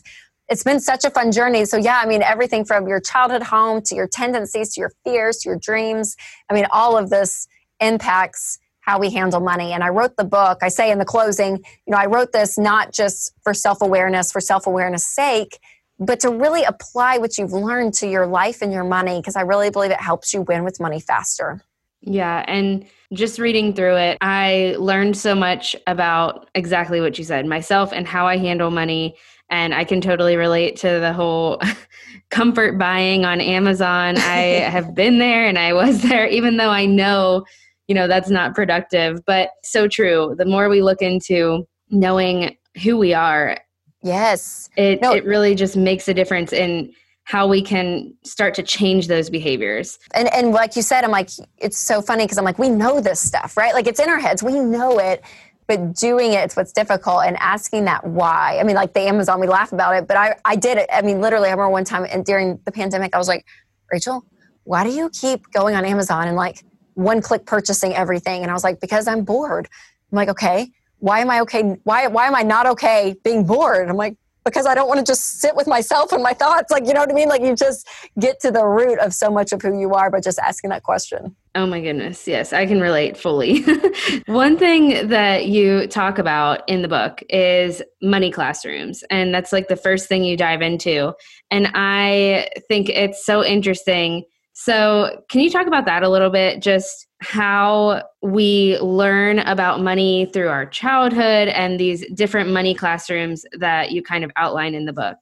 it's 0.49 0.63
been 0.63 0.79
such 0.79 1.03
a 1.03 1.09
fun 1.09 1.33
journey. 1.33 1.65
So 1.65 1.75
yeah, 1.77 2.01
I 2.01 2.05
mean 2.05 2.21
everything 2.21 2.63
from 2.63 2.87
your 2.87 3.01
childhood 3.01 3.43
home 3.43 3.81
to 3.83 3.95
your 3.95 4.07
tendencies 4.07 4.73
to 4.73 4.81
your 4.81 4.91
fears 5.03 5.37
to 5.39 5.49
your 5.49 5.57
dreams. 5.57 6.15
I 6.49 6.53
mean 6.53 6.67
all 6.71 6.97
of 6.97 7.09
this 7.09 7.47
impacts 7.79 8.59
how 8.87 8.97
we 8.97 9.11
handle 9.11 9.41
money. 9.41 9.73
And 9.73 9.83
I 9.83 9.89
wrote 9.89 10.15
the 10.15 10.23
book, 10.23 10.59
I 10.61 10.69
say 10.69 10.91
in 10.91 10.97
the 10.97 11.05
closing, 11.05 11.57
you 11.57 11.91
know, 11.91 11.97
I 11.97 12.05
wrote 12.05 12.31
this 12.31 12.57
not 12.57 12.93
just 12.93 13.33
for 13.43 13.53
self 13.53 13.81
awareness, 13.81 14.31
for 14.31 14.39
self 14.39 14.65
awareness 14.65 15.05
sake, 15.05 15.59
but 15.99 16.21
to 16.21 16.29
really 16.29 16.63
apply 16.63 17.17
what 17.17 17.37
you've 17.37 17.51
learned 17.51 17.93
to 17.95 18.07
your 18.07 18.25
life 18.25 18.61
and 18.61 18.71
your 18.71 18.85
money, 18.85 19.19
because 19.19 19.35
I 19.35 19.41
really 19.41 19.69
believe 19.69 19.91
it 19.91 19.99
helps 19.99 20.33
you 20.33 20.41
win 20.41 20.63
with 20.63 20.79
money 20.79 21.01
faster. 21.01 21.61
Yeah. 22.01 22.45
And 22.47 22.85
just 23.11 23.39
reading 23.39 23.73
through 23.73 23.97
it, 23.97 24.17
I 24.21 24.75
learned 24.79 25.17
so 25.17 25.35
much 25.35 25.75
about 25.85 26.49
exactly 26.55 27.01
what 27.01 27.17
you 27.17 27.25
said 27.25 27.45
myself 27.45 27.91
and 27.91 28.07
how 28.07 28.25
I 28.25 28.37
handle 28.37 28.71
money. 28.71 29.17
And 29.49 29.73
I 29.73 29.83
can 29.83 29.99
totally 29.99 30.37
relate 30.37 30.77
to 30.77 30.87
the 30.87 31.11
whole 31.11 31.59
comfort 32.29 32.77
buying 32.77 33.25
on 33.25 33.41
Amazon. 33.41 34.17
I 34.17 34.39
have 34.69 34.95
been 34.95 35.19
there 35.19 35.45
and 35.45 35.59
I 35.59 35.73
was 35.73 36.01
there, 36.03 36.25
even 36.27 36.55
though 36.55 36.69
I 36.69 36.85
know 36.85 37.43
you 37.87 37.95
know 37.95 38.07
that's 38.07 38.29
not 38.29 38.55
productive 38.55 39.23
but 39.25 39.51
so 39.63 39.87
true 39.87 40.35
the 40.37 40.45
more 40.45 40.69
we 40.69 40.81
look 40.81 41.01
into 41.01 41.67
knowing 41.89 42.55
who 42.83 42.97
we 42.97 43.13
are 43.13 43.57
yes 44.03 44.69
it 44.77 45.01
no. 45.01 45.13
it 45.13 45.25
really 45.25 45.55
just 45.55 45.75
makes 45.75 46.07
a 46.07 46.13
difference 46.13 46.53
in 46.53 46.93
how 47.27 47.45
we 47.45 47.61
can 47.61 48.13
start 48.23 48.53
to 48.53 48.63
change 48.63 49.07
those 49.07 49.29
behaviors. 49.29 49.99
And 50.13 50.33
and 50.33 50.51
like 50.51 50.77
you 50.77 50.81
said, 50.81 51.03
I'm 51.03 51.11
like, 51.11 51.29
it's 51.57 51.77
so 51.77 52.01
funny 52.01 52.23
because 52.23 52.37
I'm 52.37 52.45
like, 52.45 52.57
we 52.57 52.69
know 52.69 53.01
this 53.01 53.19
stuff, 53.19 53.57
right? 53.57 53.73
Like 53.73 53.85
it's 53.85 53.99
in 53.99 54.07
our 54.07 54.17
heads, 54.17 54.41
we 54.41 54.61
know 54.61 54.97
it, 54.97 55.21
but 55.67 55.93
doing 55.93 56.31
it, 56.31 56.37
it's 56.37 56.55
what's 56.55 56.71
difficult. 56.71 57.25
And 57.25 57.35
asking 57.41 57.83
that 57.83 58.07
why. 58.07 58.57
I 58.61 58.63
mean, 58.63 58.77
like 58.77 58.93
the 58.93 59.01
Amazon, 59.01 59.41
we 59.41 59.47
laugh 59.47 59.73
about 59.73 59.97
it, 59.97 60.07
but 60.07 60.15
I 60.15 60.35
I 60.45 60.55
did 60.55 60.77
it. 60.77 60.89
I 60.91 61.01
mean, 61.01 61.19
literally, 61.19 61.49
I 61.49 61.51
remember 61.51 61.69
one 61.69 61.83
time 61.83 62.07
and 62.09 62.23
during 62.23 62.61
the 62.63 62.71
pandemic, 62.71 63.13
I 63.13 63.17
was 63.17 63.27
like, 63.27 63.45
Rachel, 63.91 64.23
why 64.63 64.85
do 64.85 64.91
you 64.91 65.09
keep 65.09 65.51
going 65.51 65.75
on 65.75 65.83
Amazon 65.83 66.29
and 66.29 66.37
like 66.37 66.63
one 66.97 67.21
click 67.21 67.45
purchasing 67.45 67.93
everything. 67.93 68.41
And 68.41 68.49
I 68.49 68.53
was 68.53 68.63
like, 68.63 68.79
because 68.79 69.07
I'm 69.07 69.23
bored. 69.23 69.69
I'm 70.11 70.15
like, 70.15 70.29
okay, 70.29 70.71
why 70.99 71.19
am 71.19 71.29
I 71.29 71.41
okay? 71.41 71.77
Why, 71.83 72.07
why 72.07 72.25
am 72.25 72.35
I 72.35 72.41
not 72.41 72.65
okay 72.65 73.15
being 73.23 73.45
bored? 73.45 73.87
I'm 73.87 73.95
like, 73.95 74.17
because 74.43 74.65
I 74.65 74.73
don't 74.73 74.87
want 74.87 74.99
to 74.99 75.05
just 75.05 75.41
sit 75.41 75.55
with 75.55 75.67
myself 75.67 76.11
and 76.11 76.23
my 76.23 76.33
thoughts. 76.33 76.71
Like, 76.71 76.87
you 76.87 76.93
know 76.93 77.01
what 77.01 77.11
I 77.11 77.13
mean? 77.13 77.27
Like, 77.27 77.41
you 77.41 77.53
just 77.53 77.87
get 78.17 78.39
to 78.41 78.51
the 78.51 78.65
root 78.65 78.97
of 78.99 79.13
so 79.13 79.29
much 79.29 79.51
of 79.51 79.61
who 79.61 79.77
you 79.79 79.93
are 79.93 80.09
by 80.09 80.21
just 80.21 80.39
asking 80.39 80.69
that 80.69 80.83
question. 80.83 81.35
Oh 81.53 81.65
my 81.65 81.81
goodness. 81.81 82.27
Yes, 82.27 82.53
I 82.53 82.65
can 82.65 82.79
relate 82.79 83.17
fully. 83.17 83.63
One 84.25 84.57
thing 84.57 85.09
that 85.09 85.47
you 85.47 85.85
talk 85.87 86.17
about 86.17 86.67
in 86.67 86.81
the 86.81 86.87
book 86.87 87.21
is 87.29 87.83
money 88.01 88.31
classrooms. 88.31 89.03
And 89.09 89.33
that's 89.33 89.51
like 89.51 89.67
the 89.67 89.75
first 89.75 90.07
thing 90.07 90.23
you 90.23 90.37
dive 90.37 90.61
into. 90.61 91.13
And 91.51 91.69
I 91.73 92.47
think 92.69 92.89
it's 92.89 93.25
so 93.25 93.43
interesting 93.43 94.23
so, 94.59 95.21
can 95.29 95.41
you 95.41 95.51
talk 95.51 95.67
about 95.67 95.85
that 95.85 96.01
a 96.01 96.09
little 96.09 96.31
bit? 96.31 96.63
Just 96.63 97.05
how 97.21 98.01
we 98.23 98.75
learn 98.79 99.37
about 99.37 99.81
money 99.81 100.31
through 100.33 100.49
our 100.49 100.65
childhood 100.65 101.49
and 101.49 101.79
these 101.79 102.03
different 102.15 102.49
money 102.49 102.73
classrooms 102.73 103.45
that 103.59 103.91
you 103.91 104.01
kind 104.01 104.23
of 104.23 104.31
outline 104.35 104.73
in 104.73 104.85
the 104.85 104.93
book. 104.93 105.17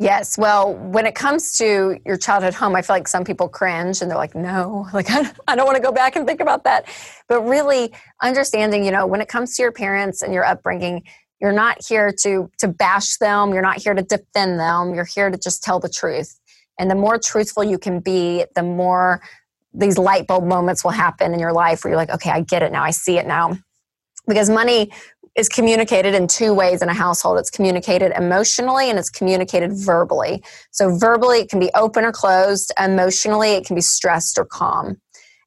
Yes. 0.00 0.36
Well, 0.36 0.74
when 0.74 1.06
it 1.06 1.14
comes 1.14 1.52
to 1.58 1.98
your 2.04 2.16
childhood 2.16 2.52
home, 2.52 2.74
I 2.74 2.82
feel 2.82 2.96
like 2.96 3.06
some 3.06 3.22
people 3.22 3.48
cringe 3.48 4.02
and 4.02 4.10
they're 4.10 4.18
like, 4.18 4.34
no, 4.34 4.88
like, 4.92 5.08
I 5.08 5.54
don't 5.54 5.66
want 5.66 5.76
to 5.76 5.82
go 5.82 5.92
back 5.92 6.16
and 6.16 6.26
think 6.26 6.40
about 6.40 6.64
that. 6.64 6.86
But 7.28 7.42
really 7.42 7.92
understanding, 8.20 8.84
you 8.84 8.90
know, 8.90 9.06
when 9.06 9.20
it 9.20 9.28
comes 9.28 9.54
to 9.54 9.62
your 9.62 9.72
parents 9.72 10.20
and 10.20 10.34
your 10.34 10.44
upbringing, 10.44 11.04
you're 11.40 11.52
not 11.52 11.78
here 11.88 12.12
to 12.22 12.50
to 12.58 12.68
bash 12.68 13.16
them 13.16 13.52
you're 13.52 13.62
not 13.62 13.78
here 13.78 13.94
to 13.94 14.02
defend 14.02 14.60
them 14.60 14.94
you're 14.94 15.06
here 15.06 15.30
to 15.30 15.38
just 15.38 15.62
tell 15.62 15.80
the 15.80 15.88
truth 15.88 16.38
and 16.80 16.90
the 16.90 16.94
more 16.94 17.18
truthful 17.18 17.62
you 17.62 17.78
can 17.78 18.00
be, 18.00 18.44
the 18.56 18.62
more 18.62 19.20
these 19.74 19.98
light 19.98 20.26
bulb 20.26 20.44
moments 20.44 20.82
will 20.82 20.90
happen 20.90 21.32
in 21.34 21.38
your 21.38 21.52
life 21.52 21.84
where 21.84 21.90
you're 21.90 21.98
like, 21.98 22.10
okay, 22.10 22.30
I 22.30 22.40
get 22.40 22.62
it 22.62 22.72
now. 22.72 22.82
I 22.82 22.90
see 22.90 23.18
it 23.18 23.26
now. 23.26 23.56
Because 24.26 24.48
money 24.48 24.90
is 25.36 25.48
communicated 25.48 26.14
in 26.14 26.26
two 26.26 26.52
ways 26.52 26.82
in 26.82 26.88
a 26.88 26.94
household 26.94 27.38
it's 27.38 27.50
communicated 27.50 28.12
emotionally 28.16 28.90
and 28.90 28.98
it's 28.98 29.10
communicated 29.10 29.72
verbally. 29.72 30.42
So, 30.72 30.96
verbally, 30.96 31.38
it 31.38 31.50
can 31.50 31.60
be 31.60 31.70
open 31.74 32.04
or 32.04 32.12
closed, 32.12 32.72
emotionally, 32.82 33.52
it 33.52 33.66
can 33.66 33.76
be 33.76 33.82
stressed 33.82 34.38
or 34.38 34.44
calm. 34.44 35.00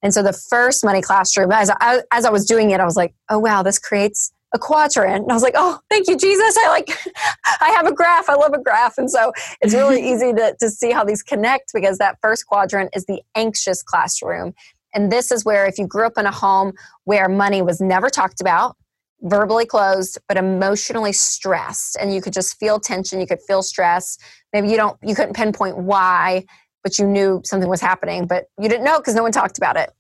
And 0.03 0.13
so 0.13 0.21
the 0.21 0.33
first 0.33 0.85
money 0.85 1.01
classroom, 1.01 1.51
as 1.51 1.71
I, 1.81 2.01
as 2.11 2.25
I 2.25 2.29
was 2.29 2.45
doing 2.45 2.71
it, 2.71 2.79
I 2.79 2.85
was 2.85 2.95
like, 2.95 3.15
oh 3.29 3.39
wow, 3.39 3.63
this 3.63 3.79
creates 3.79 4.31
a 4.53 4.60
quadrant. 4.60 5.24
And 5.24 5.31
I 5.31 5.33
was 5.33 5.43
like, 5.43 5.55
oh, 5.57 5.79
thank 5.89 6.07
you, 6.07 6.15
Jesus. 6.15 6.55
I 6.63 6.69
like, 6.69 6.89
I 7.62 7.72
have 7.72 7.88
a 7.88 7.93
graph. 7.93 8.29
I 8.29 8.36
love 8.36 8.53
a 8.53 8.62
graph. 8.62 8.98
And 8.98 9.10
so 9.10 9.31
it's 9.62 9.74
really 9.74 10.01
easy 10.12 10.31
to, 10.33 10.55
to 10.60 10.69
see 10.69 10.91
how 10.91 11.03
these 11.03 11.24
connect 11.24 11.72
because 11.74 11.98
that 11.98 12.17
first 12.22 12.45
quadrant 12.45 12.91
is 12.95 13.05
the 13.05 13.22
anxious 13.36 13.81
classroom. 13.81 14.53
And 14.93 15.12
this 15.12 15.31
is 15.31 15.43
where 15.43 15.65
if 15.65 15.79
you 15.79 15.88
grew 15.88 16.05
up 16.05 16.17
in 16.17 16.25
a 16.25 16.31
home 16.31 16.74
where 17.05 17.27
money 17.27 17.62
was 17.62 17.81
never 17.81 18.10
talked 18.10 18.41
about, 18.41 18.77
verbally 19.22 19.65
closed, 19.65 20.19
but 20.27 20.38
emotionally 20.38 21.13
stressed, 21.13 21.98
and 22.00 22.13
you 22.13 22.22
could 22.22 22.33
just 22.33 22.60
feel 22.60 22.79
tension, 22.79 23.19
you 23.19 23.25
could 23.25 23.41
feel 23.48 23.63
stress. 23.63 24.17
Maybe 24.51 24.69
you 24.69 24.77
don't, 24.77 24.98
you 25.01 25.15
couldn't 25.15 25.33
pinpoint 25.33 25.77
why, 25.77 26.45
but 26.83 27.00
you 27.00 27.07
knew 27.07 27.41
something 27.43 27.69
was 27.69 27.81
happening, 27.81 28.27
but 28.27 28.45
you 28.60 28.69
didn't 28.69 28.83
know 28.83 29.00
because 29.00 29.15
no 29.15 29.24
one 29.24 29.31
talked 29.31 29.57
about 29.57 29.77
it. 29.77 29.91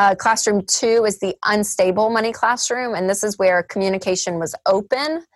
Uh, 0.00 0.14
classroom 0.14 0.62
two 0.62 1.04
is 1.04 1.18
the 1.18 1.36
unstable 1.44 2.08
money 2.08 2.32
classroom, 2.32 2.94
and 2.94 3.06
this 3.06 3.22
is 3.22 3.36
where 3.36 3.62
communication 3.62 4.38
was 4.38 4.54
open, 4.64 5.26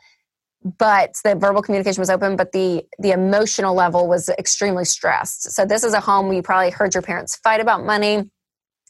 but 0.79 1.13
the 1.23 1.35
verbal 1.35 1.61
communication 1.61 2.01
was 2.01 2.09
open, 2.09 2.35
but 2.35 2.53
the 2.53 2.83
the 2.99 3.11
emotional 3.11 3.75
level 3.75 4.09
was 4.09 4.31
extremely 4.31 4.87
stressed. 4.87 5.53
So 5.53 5.67
this 5.67 5.85
is 5.85 5.93
a 5.93 6.01
home 6.01 6.29
where 6.29 6.37
you 6.37 6.41
probably 6.43 6.71
heard 6.71 6.95
your 6.95 7.03
parents 7.03 7.37
fight 7.37 7.61
about 7.61 7.85
money. 7.85 8.31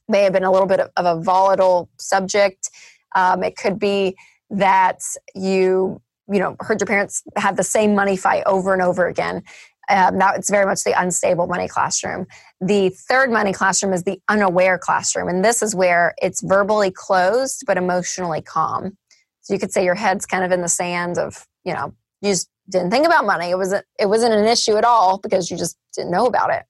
May 0.09 0.23
have 0.23 0.33
been 0.33 0.45
a 0.45 0.53
little 0.53 0.69
bit 0.69 0.79
of, 0.79 0.91
of 0.97 1.07
a 1.07 1.21
volatile 1.21 1.91
subject. 1.99 2.71
Um, 3.17 3.43
it 3.43 3.57
could 3.57 3.81
be 3.81 4.15
that 4.51 5.01
you 5.35 6.01
you 6.33 6.39
know 6.39 6.55
heard 6.61 6.81
your 6.81 6.87
parents 6.87 7.25
have 7.37 7.57
the 7.57 7.65
same 7.65 7.97
money 7.97 8.17
fight 8.17 8.45
over 8.47 8.75
and 8.75 8.81
over 8.81 9.09
again 9.09 9.43
um, 9.89 10.19
now 10.19 10.33
it's 10.33 10.51
very 10.51 10.67
much 10.67 10.83
the 10.85 10.99
unstable 10.99 11.47
money 11.47 11.69
classroom. 11.69 12.27
The 12.61 12.91
third 12.91 13.31
money 13.31 13.53
classroom 13.53 13.93
is 13.93 14.05
the 14.05 14.21
unaware 14.29 14.79
classroom, 14.79 15.29
and 15.29 15.45
this 15.45 15.63
is 15.63 15.75
where 15.75 16.15
it's 16.23 16.41
verbally 16.41 16.91
closed 16.91 17.65
but 17.67 17.77
emotionally 17.77 18.43
calm. 18.43 18.97
So 19.43 19.53
you 19.53 19.61
could 19.61 19.73
say 19.73 19.85
your 19.85 19.95
head's 19.95 20.27
kind 20.27 20.45
of 20.45 20.53
in 20.53 20.63
the 20.63 20.69
sand 20.69 21.19
of 21.19 21.47
you 21.65 21.75
know 21.75 21.95
you 22.23 22.31
just 22.31 22.49
didn't 22.69 22.91
think 22.91 23.07
about 23.07 23.27
money. 23.27 23.51
It 23.51 23.59
wasn't 23.59 23.85
it 23.99 24.07
wasn't 24.07 24.35
an 24.35 24.47
issue 24.47 24.77
at 24.77 24.85
all 24.85 25.19
because 25.19 25.51
you 25.51 25.57
just 25.57 25.77
didn't 25.95 26.11
know 26.11 26.27
about 26.27 26.51
it. 26.51 26.65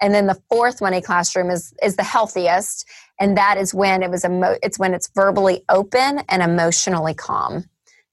And 0.00 0.14
then 0.14 0.26
the 0.26 0.40
fourth 0.48 0.80
money 0.80 1.00
classroom 1.00 1.50
is 1.50 1.74
is 1.82 1.96
the 1.96 2.04
healthiest, 2.04 2.86
and 3.18 3.36
that 3.36 3.56
is 3.56 3.74
when 3.74 4.02
it 4.02 4.10
was 4.10 4.24
emo- 4.24 4.58
it's 4.62 4.78
when 4.78 4.94
it's 4.94 5.10
verbally 5.14 5.64
open 5.68 6.20
and 6.28 6.42
emotionally 6.42 7.14
calm. 7.14 7.64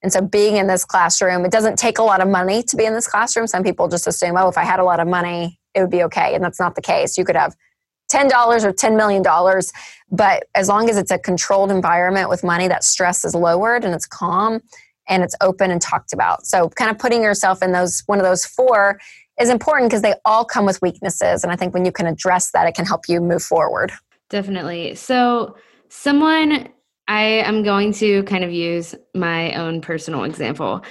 And 0.06 0.14
so 0.14 0.22
being 0.22 0.58
in 0.58 0.68
this 0.68 0.86
classroom, 0.86 1.46
it 1.46 1.52
doesn't 1.52 1.80
take 1.80 1.98
a 1.98 2.04
lot 2.04 2.22
of 2.22 2.28
money 2.28 2.62
to 2.62 2.76
be 2.76 2.86
in 2.86 2.94
this 2.94 3.08
classroom. 3.08 3.48
Some 3.48 3.64
people 3.64 3.88
just 3.88 4.06
assume, 4.06 4.38
oh, 4.38 4.48
if 4.48 4.56
I 4.56 4.64
had 4.64 4.80
a 4.80 4.84
lot 4.84 5.00
of 5.00 5.08
money, 5.08 5.60
it 5.74 5.82
would 5.82 5.90
be 5.90 6.04
okay. 6.04 6.36
And 6.36 6.44
that's 6.44 6.60
not 6.60 6.76
the 6.76 6.82
case. 6.84 7.18
You 7.18 7.26
could 7.26 7.36
have 7.36 7.56
$10 8.14 8.30
or 8.64 8.72
$10 8.72 8.96
million. 8.96 9.24
But 10.12 10.44
as 10.54 10.70
long 10.70 10.92
as 10.92 10.98
it's 10.98 11.10
a 11.10 11.18
controlled 11.18 11.72
environment 11.72 12.30
with 12.30 12.44
money, 12.44 12.68
that 12.68 12.84
stress 12.84 13.26
is 13.26 13.34
lowered 13.34 13.84
and 13.84 13.96
it's 13.96 14.06
calm 14.06 14.62
and 15.10 15.24
it's 15.24 15.34
open 15.42 15.72
and 15.72 15.82
talked 15.82 16.14
about. 16.14 16.46
So 16.46 16.70
kind 16.70 16.92
of 16.92 17.00
putting 17.00 17.24
yourself 17.24 17.64
in 17.64 17.72
those 17.72 18.04
one 18.06 18.20
of 18.20 18.26
those 18.26 18.46
four 18.46 19.00
is 19.42 19.50
important 19.50 19.90
because 19.90 20.04
they 20.04 20.14
all 20.24 20.46
come 20.46 20.68
with 20.68 20.80
weaknesses. 20.84 21.44
And 21.44 21.52
I 21.52 21.56
think 21.56 21.74
when 21.74 21.84
you 21.84 21.92
can 21.92 22.06
address 22.06 22.52
that, 22.52 22.68
it 22.68 22.76
can 22.76 22.86
help 22.86 23.10
you 23.10 23.22
move 23.22 23.42
forward. 23.42 23.92
Definitely. 24.30 24.94
So 24.94 25.58
someone 25.90 26.70
I 27.08 27.24
am 27.24 27.64
going 27.64 27.94
to 27.94 28.24
kind 28.24 28.44
of 28.44 28.52
use 28.52 28.96
my 29.14 29.54
own 29.54 29.82
personal 29.82 30.24
example. 30.24 30.84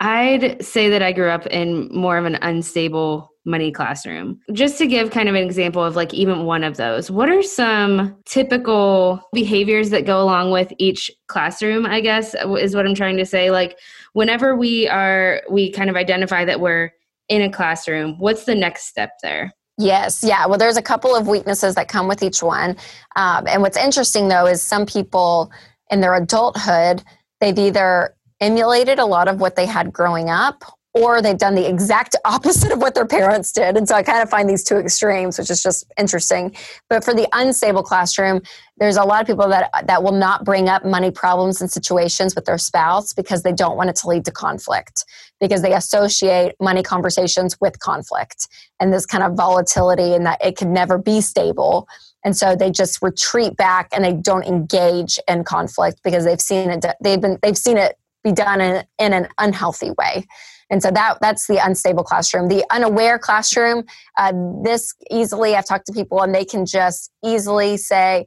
I'd 0.00 0.62
say 0.64 0.88
that 0.90 1.02
I 1.02 1.12
grew 1.12 1.30
up 1.30 1.46
in 1.46 1.88
more 1.92 2.18
of 2.18 2.24
an 2.24 2.36
unstable 2.42 3.30
money 3.44 3.72
classroom. 3.72 4.40
Just 4.52 4.78
to 4.78 4.86
give 4.86 5.10
kind 5.10 5.28
of 5.28 5.34
an 5.34 5.42
example 5.42 5.82
of 5.82 5.96
like 5.96 6.12
even 6.14 6.44
one 6.44 6.64
of 6.64 6.76
those, 6.76 7.10
what 7.10 7.28
are 7.28 7.42
some 7.42 8.16
typical 8.24 9.20
behaviors 9.32 9.90
that 9.90 10.06
go 10.06 10.22
along 10.22 10.50
with 10.50 10.72
each 10.78 11.10
classroom, 11.28 11.86
I 11.86 12.00
guess 12.00 12.34
is 12.34 12.74
what 12.74 12.86
I'm 12.86 12.94
trying 12.94 13.16
to 13.16 13.26
say. 13.26 13.50
Like 13.50 13.78
whenever 14.12 14.54
we 14.56 14.88
are, 14.88 15.42
we 15.50 15.70
kind 15.70 15.90
of 15.90 15.96
identify 15.96 16.44
that 16.44 16.60
we're 16.60 16.90
in 17.28 17.42
a 17.42 17.50
classroom, 17.50 18.18
what's 18.18 18.44
the 18.44 18.54
next 18.54 18.86
step 18.86 19.12
there? 19.22 19.52
Yes, 19.78 20.22
yeah. 20.22 20.46
Well, 20.46 20.58
there's 20.58 20.76
a 20.76 20.82
couple 20.82 21.16
of 21.16 21.26
weaknesses 21.26 21.74
that 21.76 21.88
come 21.88 22.06
with 22.06 22.22
each 22.22 22.42
one. 22.42 22.76
Um, 23.16 23.46
and 23.46 23.62
what's 23.62 23.76
interesting 23.76 24.28
though 24.28 24.46
is 24.46 24.62
some 24.62 24.86
people 24.86 25.50
in 25.90 26.00
their 26.00 26.14
adulthood, 26.14 27.02
they've 27.40 27.58
either 27.58 28.14
emulated 28.40 28.98
a 28.98 29.06
lot 29.06 29.28
of 29.28 29.40
what 29.40 29.56
they 29.56 29.66
had 29.66 29.92
growing 29.92 30.28
up 30.28 30.64
or 30.94 31.22
they've 31.22 31.38
done 31.38 31.54
the 31.54 31.68
exact 31.68 32.16
opposite 32.24 32.72
of 32.72 32.80
what 32.80 32.94
their 32.94 33.06
parents 33.06 33.52
did. 33.52 33.76
And 33.76 33.88
so 33.88 33.94
I 33.94 34.02
kind 34.02 34.22
of 34.22 34.30
find 34.30 34.48
these 34.48 34.64
two 34.64 34.76
extremes, 34.76 35.38
which 35.38 35.50
is 35.50 35.62
just 35.62 35.84
interesting. 35.98 36.54
But 36.88 37.04
for 37.04 37.14
the 37.14 37.28
unstable 37.32 37.82
classroom, 37.82 38.42
there's 38.78 38.96
a 38.96 39.04
lot 39.04 39.20
of 39.20 39.26
people 39.26 39.48
that 39.48 39.70
that 39.86 40.02
will 40.02 40.12
not 40.12 40.44
bring 40.44 40.68
up 40.68 40.84
money 40.84 41.10
problems 41.10 41.60
and 41.60 41.70
situations 41.70 42.34
with 42.34 42.46
their 42.46 42.58
spouse 42.58 43.12
because 43.12 43.42
they 43.42 43.52
don't 43.52 43.76
want 43.76 43.90
it 43.90 43.96
to 43.96 44.08
lead 44.08 44.24
to 44.24 44.30
conflict 44.30 45.04
because 45.40 45.62
they 45.62 45.74
associate 45.74 46.54
money 46.60 46.82
conversations 46.82 47.56
with 47.60 47.78
conflict 47.78 48.48
and 48.80 48.92
this 48.92 49.06
kind 49.06 49.22
of 49.22 49.34
volatility 49.34 50.14
and 50.14 50.26
that 50.26 50.42
it 50.44 50.56
can 50.56 50.72
never 50.72 50.98
be 50.98 51.20
stable 51.20 51.86
and 52.24 52.36
so 52.36 52.56
they 52.56 52.70
just 52.70 53.02
retreat 53.02 53.56
back 53.56 53.88
and 53.92 54.04
they 54.04 54.14
don't 54.14 54.44
engage 54.44 55.18
in 55.28 55.44
conflict 55.44 56.00
because 56.02 56.24
they've 56.24 56.40
seen 56.40 56.70
it 56.70 56.84
they've 57.02 57.20
been 57.20 57.38
they've 57.42 57.58
seen 57.58 57.76
it 57.76 57.96
be 58.24 58.32
done 58.32 58.60
in, 58.60 58.84
in 58.98 59.12
an 59.12 59.28
unhealthy 59.38 59.90
way 59.98 60.24
and 60.72 60.82
so 60.82 60.90
that 60.90 61.18
that's 61.20 61.46
the 61.46 61.64
unstable 61.64 62.02
classroom. 62.02 62.48
The 62.48 62.64
unaware 62.70 63.18
classroom 63.18 63.84
uh, 64.16 64.32
this 64.64 64.94
easily 65.10 65.54
i've 65.54 65.66
talked 65.66 65.86
to 65.86 65.92
people 65.92 66.20
and 66.22 66.34
they 66.34 66.44
can 66.44 66.66
just 66.66 67.12
easily 67.24 67.76
say 67.76 68.26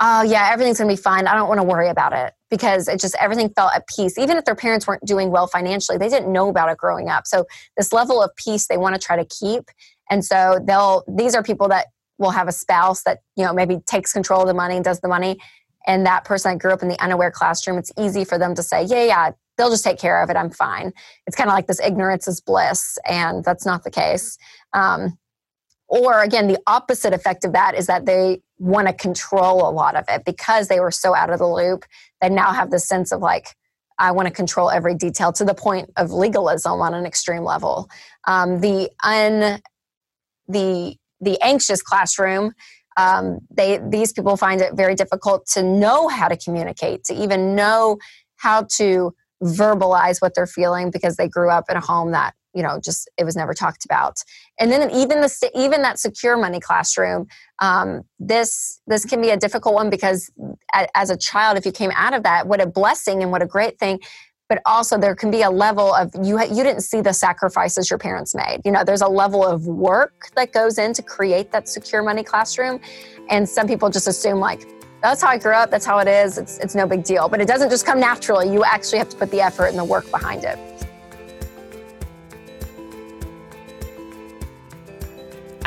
oh 0.00 0.22
yeah 0.22 0.50
everything's 0.52 0.78
going 0.78 0.88
to 0.88 0.96
be 0.96 1.02
fine. 1.02 1.26
I 1.26 1.34
don't 1.34 1.48
want 1.48 1.60
to 1.60 1.66
worry 1.66 1.88
about 1.88 2.14
it. 2.14 2.32
Because 2.48 2.86
it 2.86 3.00
just 3.00 3.16
everything 3.18 3.48
felt 3.56 3.72
at 3.74 3.86
peace. 3.88 4.18
Even 4.18 4.36
if 4.36 4.44
their 4.44 4.54
parents 4.54 4.86
weren't 4.86 5.04
doing 5.04 5.30
well 5.30 5.46
financially 5.46 5.98
they 5.98 6.08
didn't 6.08 6.32
know 6.32 6.48
about 6.48 6.70
it 6.70 6.78
growing 6.78 7.08
up. 7.08 7.26
So 7.26 7.44
this 7.76 7.92
level 7.92 8.22
of 8.22 8.30
peace 8.36 8.68
they 8.68 8.78
want 8.78 8.94
to 8.94 9.00
try 9.04 9.16
to 9.16 9.24
keep. 9.24 9.64
And 10.08 10.24
so 10.24 10.60
they'll 10.64 11.02
these 11.08 11.34
are 11.34 11.42
people 11.42 11.68
that 11.68 11.88
will 12.18 12.30
have 12.30 12.46
a 12.46 12.52
spouse 12.52 13.02
that 13.02 13.18
you 13.36 13.44
know 13.44 13.52
maybe 13.52 13.78
takes 13.86 14.12
control 14.12 14.42
of 14.42 14.46
the 14.46 14.54
money 14.54 14.76
and 14.76 14.84
does 14.84 15.00
the 15.00 15.08
money. 15.08 15.40
And 15.84 16.06
that 16.06 16.24
person 16.24 16.52
that 16.52 16.60
grew 16.60 16.70
up 16.70 16.82
in 16.82 16.88
the 16.88 17.02
unaware 17.02 17.32
classroom 17.32 17.76
it's 17.76 17.90
easy 17.98 18.24
for 18.24 18.38
them 18.38 18.54
to 18.54 18.62
say 18.62 18.84
yeah 18.84 19.04
yeah 19.04 19.32
they'll 19.56 19.70
just 19.70 19.84
take 19.84 19.98
care 19.98 20.22
of 20.22 20.30
it 20.30 20.36
i'm 20.36 20.50
fine. 20.50 20.92
It's 21.26 21.36
kind 21.36 21.48
of 21.48 21.54
like 21.54 21.66
this 21.66 21.80
ignorance 21.80 22.26
is 22.28 22.40
bliss 22.40 22.98
and 23.08 23.44
that's 23.44 23.66
not 23.66 23.84
the 23.84 23.90
case. 23.90 24.38
Um, 24.72 25.18
or 25.88 26.22
again 26.22 26.48
the 26.48 26.60
opposite 26.66 27.12
effect 27.12 27.44
of 27.44 27.52
that 27.52 27.74
is 27.74 27.86
that 27.86 28.06
they 28.06 28.40
want 28.58 28.86
to 28.86 28.94
control 28.94 29.68
a 29.68 29.70
lot 29.70 29.96
of 29.96 30.04
it. 30.08 30.24
Because 30.24 30.68
they 30.68 30.80
were 30.80 30.90
so 30.90 31.14
out 31.14 31.30
of 31.30 31.38
the 31.38 31.46
loop 31.46 31.84
they 32.20 32.28
now 32.28 32.52
have 32.52 32.70
this 32.70 32.86
sense 32.86 33.12
of 33.12 33.20
like 33.20 33.48
i 33.98 34.10
want 34.10 34.26
to 34.26 34.34
control 34.34 34.70
every 34.70 34.94
detail 34.94 35.32
to 35.32 35.44
the 35.44 35.54
point 35.54 35.90
of 35.96 36.10
legalism 36.10 36.80
on 36.80 36.94
an 36.94 37.06
extreme 37.06 37.44
level. 37.44 37.88
Um, 38.26 38.60
the 38.60 38.90
un 39.04 39.60
the 40.48 40.96
the 41.20 41.40
anxious 41.40 41.82
classroom 41.82 42.52
um, 42.96 43.38
they 43.50 43.80
these 43.88 44.12
people 44.12 44.36
find 44.36 44.60
it 44.60 44.74
very 44.74 44.94
difficult 44.94 45.46
to 45.54 45.62
know 45.62 46.08
how 46.08 46.28
to 46.28 46.36
communicate 46.36 47.04
to 47.04 47.14
even 47.14 47.54
know 47.54 47.98
how 48.36 48.66
to 48.76 49.14
verbalize 49.42 50.22
what 50.22 50.34
they're 50.34 50.46
feeling 50.46 50.90
because 50.90 51.16
they 51.16 51.28
grew 51.28 51.50
up 51.50 51.64
in 51.68 51.76
a 51.76 51.80
home 51.80 52.12
that 52.12 52.34
you 52.54 52.62
know 52.62 52.78
just 52.82 53.10
it 53.18 53.24
was 53.24 53.36
never 53.36 53.54
talked 53.54 53.84
about. 53.84 54.18
And 54.58 54.70
then 54.70 54.90
even 54.90 55.20
the 55.20 55.50
even 55.54 55.82
that 55.82 55.98
secure 55.98 56.36
money 56.36 56.60
classroom 56.60 57.26
um, 57.60 58.02
this 58.18 58.80
this 58.86 59.04
can 59.04 59.20
be 59.20 59.30
a 59.30 59.36
difficult 59.36 59.74
one 59.74 59.90
because 59.90 60.30
as 60.94 61.10
a 61.10 61.16
child 61.16 61.58
if 61.58 61.66
you 61.66 61.72
came 61.72 61.90
out 61.94 62.14
of 62.14 62.22
that 62.22 62.46
what 62.46 62.60
a 62.60 62.66
blessing 62.66 63.22
and 63.22 63.30
what 63.30 63.42
a 63.42 63.46
great 63.46 63.78
thing. 63.78 64.00
But 64.48 64.60
also 64.66 64.98
there 64.98 65.14
can 65.14 65.30
be 65.30 65.40
a 65.42 65.50
level 65.50 65.94
of 65.94 66.12
you 66.22 66.40
you 66.40 66.62
didn't 66.62 66.82
see 66.82 67.00
the 67.00 67.12
sacrifices 67.12 67.90
your 67.90 67.98
parents 67.98 68.34
made. 68.34 68.60
You 68.64 68.70
know 68.70 68.84
there's 68.84 69.02
a 69.02 69.08
level 69.08 69.44
of 69.44 69.66
work 69.66 70.28
that 70.36 70.52
goes 70.52 70.78
in 70.78 70.92
to 70.94 71.02
create 71.02 71.50
that 71.52 71.68
secure 71.68 72.02
money 72.02 72.22
classroom. 72.22 72.80
And 73.30 73.48
some 73.48 73.66
people 73.66 73.88
just 73.88 74.06
assume 74.06 74.38
like 74.38 74.66
that's 75.02 75.20
how 75.20 75.28
I 75.28 75.38
grew 75.38 75.52
up. 75.52 75.70
That's 75.70 75.84
how 75.84 75.98
it 75.98 76.08
is. 76.08 76.38
It's, 76.38 76.58
it's 76.58 76.74
no 76.74 76.86
big 76.86 77.02
deal. 77.02 77.28
But 77.28 77.40
it 77.40 77.48
doesn't 77.48 77.70
just 77.70 77.84
come 77.84 77.98
naturally. 77.98 78.52
You 78.52 78.64
actually 78.64 78.98
have 78.98 79.08
to 79.10 79.16
put 79.16 79.30
the 79.30 79.40
effort 79.40 79.66
and 79.66 79.78
the 79.78 79.84
work 79.84 80.10
behind 80.10 80.44
it. 80.44 80.58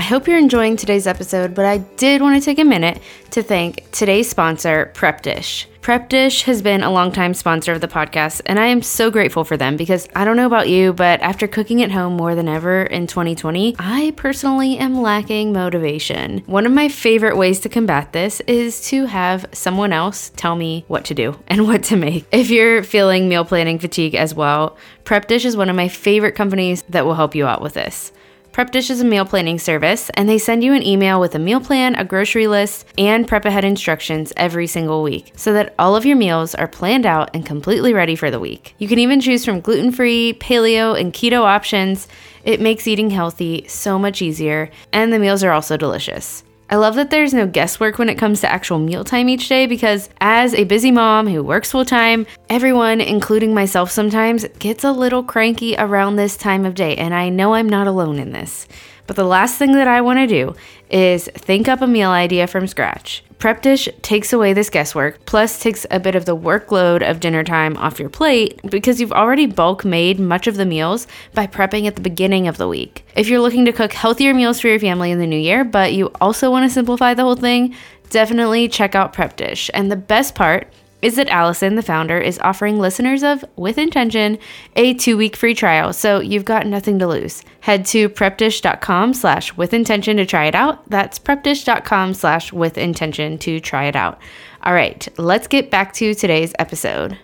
Hope 0.06 0.28
you're 0.28 0.38
enjoying 0.38 0.78
today's 0.78 1.08
episode, 1.08 1.56
but 1.56 1.66
I 1.66 1.80
did 1.80 2.22
want 2.22 2.40
to 2.40 2.46
take 2.46 2.60
a 2.60 2.64
minute 2.64 3.02
to 3.32 3.42
thank 3.42 3.90
today's 3.92 4.30
sponsor, 4.30 4.92
Prep 4.94 5.24
Dish. 5.24 5.68
Prep 5.82 6.10
Dish 6.10 6.44
has 6.44 6.62
been 6.62 6.84
a 6.84 6.92
longtime 6.92 7.34
sponsor 7.34 7.72
of 7.74 7.82
the 7.82 7.88
podcast, 7.88 8.42
and 8.46 8.60
I 8.60 8.68
am 8.68 8.84
so 8.84 9.10
grateful 9.10 9.44
for 9.44 9.58
them 9.58 9.78
because 9.78 10.08
I 10.16 10.24
don't 10.24 10.38
know 10.38 10.46
about 10.46 10.70
you, 10.70 10.94
but 10.94 11.22
after 11.22 11.48
cooking 11.48 11.82
at 11.82 11.92
home 11.92 12.14
more 12.14 12.36
than 12.36 12.48
ever 12.48 12.84
in 12.84 13.08
2020, 13.08 13.76
I 13.80 14.14
personally 14.16 14.78
am 14.78 15.02
lacking 15.02 15.54
motivation. 15.54 16.40
One 16.46 16.68
of 16.68 16.72
my 16.72 16.88
favorite 16.88 17.36
ways 17.38 17.60
to 17.62 17.70
combat 17.70 18.14
this 18.14 18.42
is 18.42 18.88
to 18.90 19.06
have 19.06 19.48
someone 19.54 19.92
else 19.92 20.32
tell 20.36 20.56
me 20.56 20.86
what 20.88 21.06
to 21.06 21.16
do 21.16 21.40
and 21.48 21.68
what 21.68 21.84
to 21.86 21.96
make. 21.96 22.28
If 22.32 22.52
you're 22.52 22.84
feeling 22.84 23.28
meal 23.28 23.46
planning 23.46 23.80
fatigue 23.80 24.14
as 24.14 24.36
well, 24.36 24.78
Prep 25.04 25.28
Dish 25.28 25.46
is 25.46 25.58
one 25.58 25.70
of 25.70 25.76
my 25.76 25.88
favorite 25.88 26.36
companies 26.36 26.84
that 26.90 27.06
will 27.06 27.16
help 27.16 27.34
you 27.34 27.48
out 27.48 27.62
with 27.62 27.74
this. 27.74 28.12
Prep 28.56 28.72
Dish 28.72 28.90
is 28.90 29.02
a 29.02 29.04
meal 29.04 29.26
planning 29.26 29.60
service, 29.60 30.10
and 30.12 30.30
they 30.30 30.38
send 30.38 30.64
you 30.64 30.74
an 30.74 30.82
email 30.82 31.20
with 31.20 31.36
a 31.36 31.40
meal 31.40 31.60
plan, 31.60 31.94
a 31.96 32.06
grocery 32.06 32.48
list, 32.48 32.88
and 32.98 33.28
prep 33.28 33.44
ahead 33.44 33.66
instructions 33.66 34.32
every 34.38 34.66
single 34.66 35.04
week 35.04 35.34
so 35.36 35.52
that 35.52 35.76
all 35.78 35.94
of 35.94 36.06
your 36.06 36.16
meals 36.16 36.56
are 36.56 36.66
planned 36.66 37.06
out 37.06 37.30
and 37.34 37.46
completely 37.46 37.94
ready 37.94 38.16
for 38.16 38.32
the 38.32 38.40
week. 38.40 38.74
You 38.78 38.88
can 38.88 38.98
even 38.98 39.20
choose 39.20 39.44
from 39.44 39.60
gluten 39.60 39.92
free, 39.92 40.38
paleo, 40.40 40.98
and 40.98 41.12
keto 41.12 41.42
options. 41.42 42.08
It 42.46 42.62
makes 42.62 42.88
eating 42.88 43.10
healthy 43.10 43.66
so 43.68 44.00
much 44.00 44.22
easier, 44.22 44.70
and 44.94 45.12
the 45.12 45.20
meals 45.20 45.44
are 45.44 45.52
also 45.52 45.76
delicious. 45.76 46.45
I 46.68 46.78
love 46.78 46.96
that 46.96 47.12
there's 47.12 47.34
no 47.34 47.46
guesswork 47.46 48.00
when 48.00 48.10
it 48.10 48.18
comes 48.18 48.42
to 48.42 48.52
actual 48.52 48.80
mealtime 48.80 49.30
each 49.30 49.48
day 49.48 49.68
because, 49.68 50.10
as 50.20 50.56
a 50.56 50.64
busy 50.64 50.90
mom 50.90 51.28
who 51.28 51.44
works 51.44 51.72
full 51.72 51.86
time, 51.86 52.26
everyone, 52.50 53.02
including 53.02 53.54
myself 53.54 53.92
sometimes, 53.92 54.48
gets 54.58 54.84
a 54.84 54.92
little 54.92 55.22
cranky 55.22 55.76
around 55.78 56.16
this 56.16 56.36
time 56.36 56.66
of 56.66 56.74
day, 56.74 56.96
and 56.96 57.14
I 57.14 57.30
know 57.30 57.54
I'm 57.54 57.70
not 57.70 57.86
alone 57.86 58.18
in 58.18 58.32
this. 58.32 58.68
But 59.06 59.16
the 59.16 59.24
last 59.24 59.60
thing 59.60 59.74
that 59.74 59.88
I 59.88 60.02
want 60.02 60.18
to 60.18 60.28
do 60.28 60.56
is 60.90 61.30
think 61.36 61.68
up 61.68 61.82
a 61.82 61.88
meal 61.88 62.10
idea 62.10 62.48
from 62.48 62.66
scratch. 62.66 63.24
Prep 63.38 63.62
Dish 63.62 63.90
takes 64.02 64.34
away 64.34 64.54
this 64.54 64.70
guesswork, 64.70 65.24
plus 65.26 65.60
takes 65.60 65.86
a 65.92 66.00
bit 66.00 66.16
of 66.16 66.26
the 66.26 66.36
workload 66.36 67.08
of 67.08 67.20
dinner 67.20 67.44
time 67.44 67.76
off 67.78 68.00
your 68.00 68.10
plate 68.10 68.60
because 68.70 69.00
you've 69.00 69.12
already 69.12 69.46
bulk 69.46 69.84
made 69.84 70.20
much 70.20 70.48
of 70.48 70.56
the 70.56 70.66
meals 70.66 71.06
by 71.34 71.46
prepping 71.46 71.86
at 71.86 71.96
the 71.96 72.02
beginning 72.02 72.48
of 72.48 72.58
the 72.58 72.68
week. 72.68 73.06
If 73.16 73.28
you're 73.28 73.42
looking 73.42 73.66
to 73.66 73.74
cook 73.74 73.94
healthier 73.94 74.34
meals 74.34 74.60
for 74.60 74.70
your 74.70 74.80
family 74.80 75.12
in 75.12 75.20
the 75.20 75.28
new 75.28 75.38
year, 75.38 75.64
but 75.64 75.94
you 75.94 76.12
also 76.22 76.50
want 76.50 76.68
to 76.68 76.74
simplify 76.74 77.14
the 77.14 77.24
whole 77.24 77.36
thing, 77.36 77.76
definitely 78.10 78.68
check 78.68 78.96
out 78.96 79.14
Prep 79.14 79.36
Dish. 79.36 79.70
And 79.74 79.92
the 79.92 79.96
best 79.96 80.34
part 80.34 80.72
is 81.02 81.16
that 81.18 81.30
Allison, 81.30 81.76
the 81.76 81.82
founder, 81.82 82.18
is 82.18 82.40
offering 82.40 82.80
listeners 82.80 83.24
of 83.24 83.46
With 83.56 83.78
Intention 83.78 84.38
a 84.76 84.94
two-week 84.94 85.36
free 85.36 85.54
trial, 85.54 85.94
so 85.94 86.20
you've 86.20 86.46
got 86.46 86.66
nothing 86.66 87.00
to 87.00 87.08
lose. 87.08 87.44
Head 87.60 87.86
to 87.88 88.10
prepdish.com 88.10 89.14
slash 89.14 89.56
with 89.56 89.74
intention 89.74 90.18
to 90.18 90.26
try 90.26 90.46
it 90.46 90.56
out. 90.56 90.90
That's 90.90 91.20
prepdish.com 91.20 92.14
slash 92.14 92.52
with 92.52 92.78
intention 92.78 93.38
to 93.40 93.60
try 93.60 93.86
it 93.86 93.96
out. 93.96 94.20
All 94.64 94.74
right, 94.74 95.08
let's 95.18 95.48
get 95.48 95.70
back 95.70 95.94
to 95.94 96.14
today's 96.14 96.54
episode. 96.60 97.18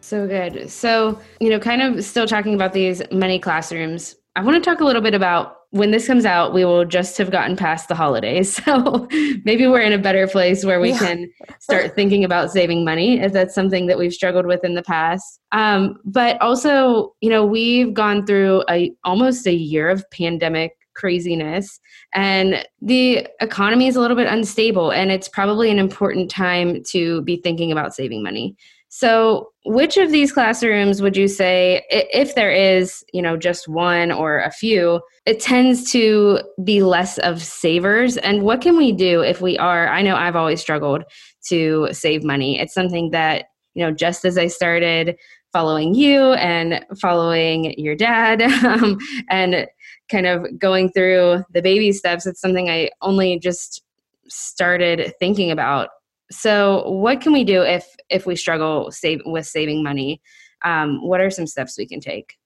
So 0.00 0.26
good. 0.26 0.70
So, 0.70 1.20
you 1.40 1.50
know, 1.50 1.60
kind 1.60 1.82
of 1.82 2.04
still 2.04 2.26
talking 2.26 2.54
about 2.54 2.72
these 2.72 3.02
money 3.12 3.38
classrooms, 3.38 4.16
I 4.36 4.42
want 4.42 4.56
to 4.56 4.60
talk 4.60 4.80
a 4.80 4.84
little 4.84 5.02
bit 5.02 5.14
about 5.14 5.59
when 5.70 5.92
this 5.92 6.06
comes 6.06 6.24
out, 6.24 6.52
we 6.52 6.64
will 6.64 6.84
just 6.84 7.16
have 7.18 7.30
gotten 7.30 7.56
past 7.56 7.88
the 7.88 7.94
holidays. 7.94 8.60
So 8.70 9.08
maybe 9.44 9.66
we're 9.66 9.80
in 9.80 9.92
a 9.92 9.98
better 9.98 10.26
place 10.26 10.64
where 10.64 10.80
we 10.80 10.90
yeah. 10.90 10.98
can 10.98 11.32
start 11.60 11.94
thinking 11.94 12.24
about 12.24 12.50
saving 12.50 12.84
money 12.84 13.20
if 13.20 13.32
that's 13.32 13.54
something 13.54 13.86
that 13.86 13.98
we've 13.98 14.12
struggled 14.12 14.46
with 14.46 14.64
in 14.64 14.74
the 14.74 14.82
past. 14.82 15.40
Um, 15.50 15.96
but 16.04 16.40
also, 16.40 17.14
you 17.20 17.30
know, 17.30 17.44
we've 17.44 17.94
gone 17.94 18.26
through 18.26 18.64
a 18.68 18.92
almost 19.02 19.46
a 19.46 19.54
year 19.54 19.88
of 19.88 20.04
pandemic 20.10 20.72
craziness 20.94 21.80
and 22.14 22.64
the 22.82 23.26
economy 23.40 23.86
is 23.86 23.96
a 23.96 24.00
little 24.00 24.16
bit 24.16 24.28
unstable 24.28 24.92
and 24.92 25.10
it's 25.10 25.28
probably 25.28 25.70
an 25.70 25.78
important 25.78 26.30
time 26.30 26.82
to 26.84 27.22
be 27.22 27.36
thinking 27.36 27.72
about 27.72 27.94
saving 27.94 28.22
money. 28.22 28.54
So, 28.92 29.52
which 29.64 29.96
of 29.96 30.10
these 30.10 30.32
classrooms 30.32 31.00
would 31.00 31.16
you 31.16 31.28
say, 31.28 31.84
if 31.90 32.34
there 32.34 32.50
is, 32.50 33.04
you 33.12 33.22
know, 33.22 33.36
just 33.36 33.68
one 33.68 34.10
or 34.10 34.40
a 34.40 34.50
few, 34.50 35.00
it 35.26 35.38
tends 35.38 35.92
to 35.92 36.40
be 36.64 36.82
less 36.82 37.16
of 37.18 37.40
savers? 37.40 38.16
And 38.16 38.42
what 38.42 38.60
can 38.60 38.76
we 38.76 38.90
do 38.90 39.20
if 39.22 39.40
we 39.40 39.56
are? 39.58 39.86
I 39.88 40.02
know 40.02 40.16
I've 40.16 40.34
always 40.34 40.60
struggled 40.60 41.04
to 41.50 41.88
save 41.92 42.24
money. 42.24 42.58
It's 42.58 42.74
something 42.74 43.10
that, 43.10 43.46
you 43.74 43.84
know, 43.84 43.92
just 43.92 44.24
as 44.24 44.36
I 44.36 44.48
started 44.48 45.16
following 45.52 45.94
you 45.94 46.32
and 46.32 46.84
following 47.00 47.78
your 47.78 47.94
dad 47.94 48.42
um, 48.64 48.98
and 49.30 49.68
kind 50.10 50.26
of 50.26 50.58
going 50.58 50.90
through 50.90 51.44
the 51.52 51.62
baby 51.62 51.92
steps, 51.92 52.26
it's 52.26 52.40
something 52.40 52.68
I 52.68 52.90
only 53.02 53.38
just 53.38 53.84
started 54.26 55.12
thinking 55.20 55.52
about 55.52 55.90
so 56.30 56.88
what 56.88 57.20
can 57.20 57.32
we 57.32 57.44
do 57.44 57.62
if 57.62 57.86
if 58.08 58.26
we 58.26 58.36
struggle 58.36 58.90
save 58.90 59.20
with 59.24 59.46
saving 59.46 59.82
money? 59.82 60.20
Um, 60.64 61.06
what 61.06 61.20
are 61.20 61.30
some 61.30 61.46
steps 61.46 61.76
we 61.76 61.86
can 61.86 62.00
take? 62.00 62.36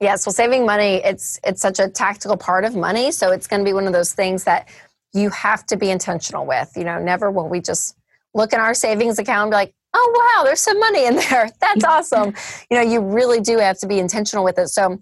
Yes 0.00 0.26
well 0.26 0.32
saving 0.32 0.66
money 0.66 0.96
it's 1.04 1.40
it's 1.44 1.62
such 1.62 1.78
a 1.78 1.88
tactical 1.88 2.36
part 2.36 2.64
of 2.64 2.74
money. 2.74 3.10
So 3.12 3.30
it's 3.30 3.46
going 3.46 3.60
to 3.60 3.64
be 3.64 3.72
one 3.72 3.86
of 3.86 3.92
those 3.92 4.12
things 4.12 4.44
that 4.44 4.68
you 5.14 5.30
have 5.30 5.64
to 5.66 5.76
be 5.76 5.90
intentional 5.90 6.44
with 6.44 6.72
you 6.76 6.84
know 6.84 6.98
never 6.98 7.30
will 7.30 7.48
we 7.48 7.60
just 7.60 7.96
look 8.34 8.52
in 8.52 8.60
our 8.60 8.74
savings 8.74 9.18
account 9.18 9.44
and 9.44 9.50
be 9.52 9.56
like 9.56 9.74
oh 9.94 10.36
wow 10.36 10.44
there's 10.44 10.60
some 10.60 10.78
money 10.78 11.06
in 11.06 11.16
there. 11.16 11.48
That's 11.60 11.84
awesome. 11.84 12.34
You 12.70 12.76
know 12.76 12.82
you 12.82 13.00
really 13.00 13.40
do 13.40 13.58
have 13.58 13.78
to 13.78 13.86
be 13.86 13.98
intentional 13.98 14.44
with 14.44 14.58
it. 14.58 14.68
So 14.68 15.00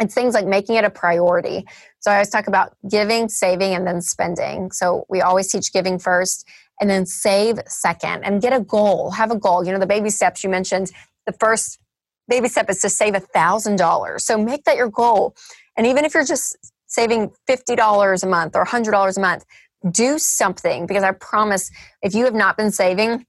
it's 0.00 0.14
things 0.14 0.34
like 0.34 0.46
making 0.46 0.74
it 0.74 0.84
a 0.84 0.90
priority. 0.90 1.64
So 2.00 2.10
i 2.10 2.14
always 2.14 2.28
talk 2.28 2.48
about 2.48 2.76
giving 2.90 3.28
saving 3.28 3.74
and 3.74 3.86
then 3.86 4.00
spending. 4.00 4.72
So 4.72 5.06
we 5.08 5.20
always 5.20 5.48
teach 5.48 5.72
giving 5.72 5.98
first 5.98 6.48
and 6.80 6.90
then 6.90 7.06
save 7.06 7.58
second 7.66 8.24
and 8.24 8.42
get 8.42 8.52
a 8.52 8.60
goal. 8.60 9.10
Have 9.12 9.30
a 9.30 9.38
goal. 9.38 9.64
You 9.64 9.72
know, 9.72 9.78
the 9.78 9.86
baby 9.86 10.10
steps 10.10 10.42
you 10.42 10.50
mentioned, 10.50 10.90
the 11.26 11.32
first 11.32 11.78
baby 12.28 12.48
step 12.48 12.70
is 12.70 12.80
to 12.80 12.88
save 12.88 13.14
a 13.14 13.20
$1,000. 13.20 14.20
So 14.20 14.38
make 14.38 14.64
that 14.64 14.76
your 14.76 14.88
goal. 14.88 15.34
And 15.76 15.86
even 15.86 16.04
if 16.04 16.14
you're 16.14 16.24
just 16.24 16.56
saving 16.86 17.32
$50 17.48 18.22
a 18.22 18.26
month 18.26 18.56
or 18.56 18.64
$100 18.64 19.16
a 19.16 19.20
month, 19.20 19.44
do 19.90 20.18
something 20.18 20.86
because 20.86 21.02
I 21.02 21.12
promise 21.12 21.70
if 22.02 22.14
you 22.14 22.24
have 22.24 22.34
not 22.34 22.56
been 22.56 22.70
saving, 22.70 23.26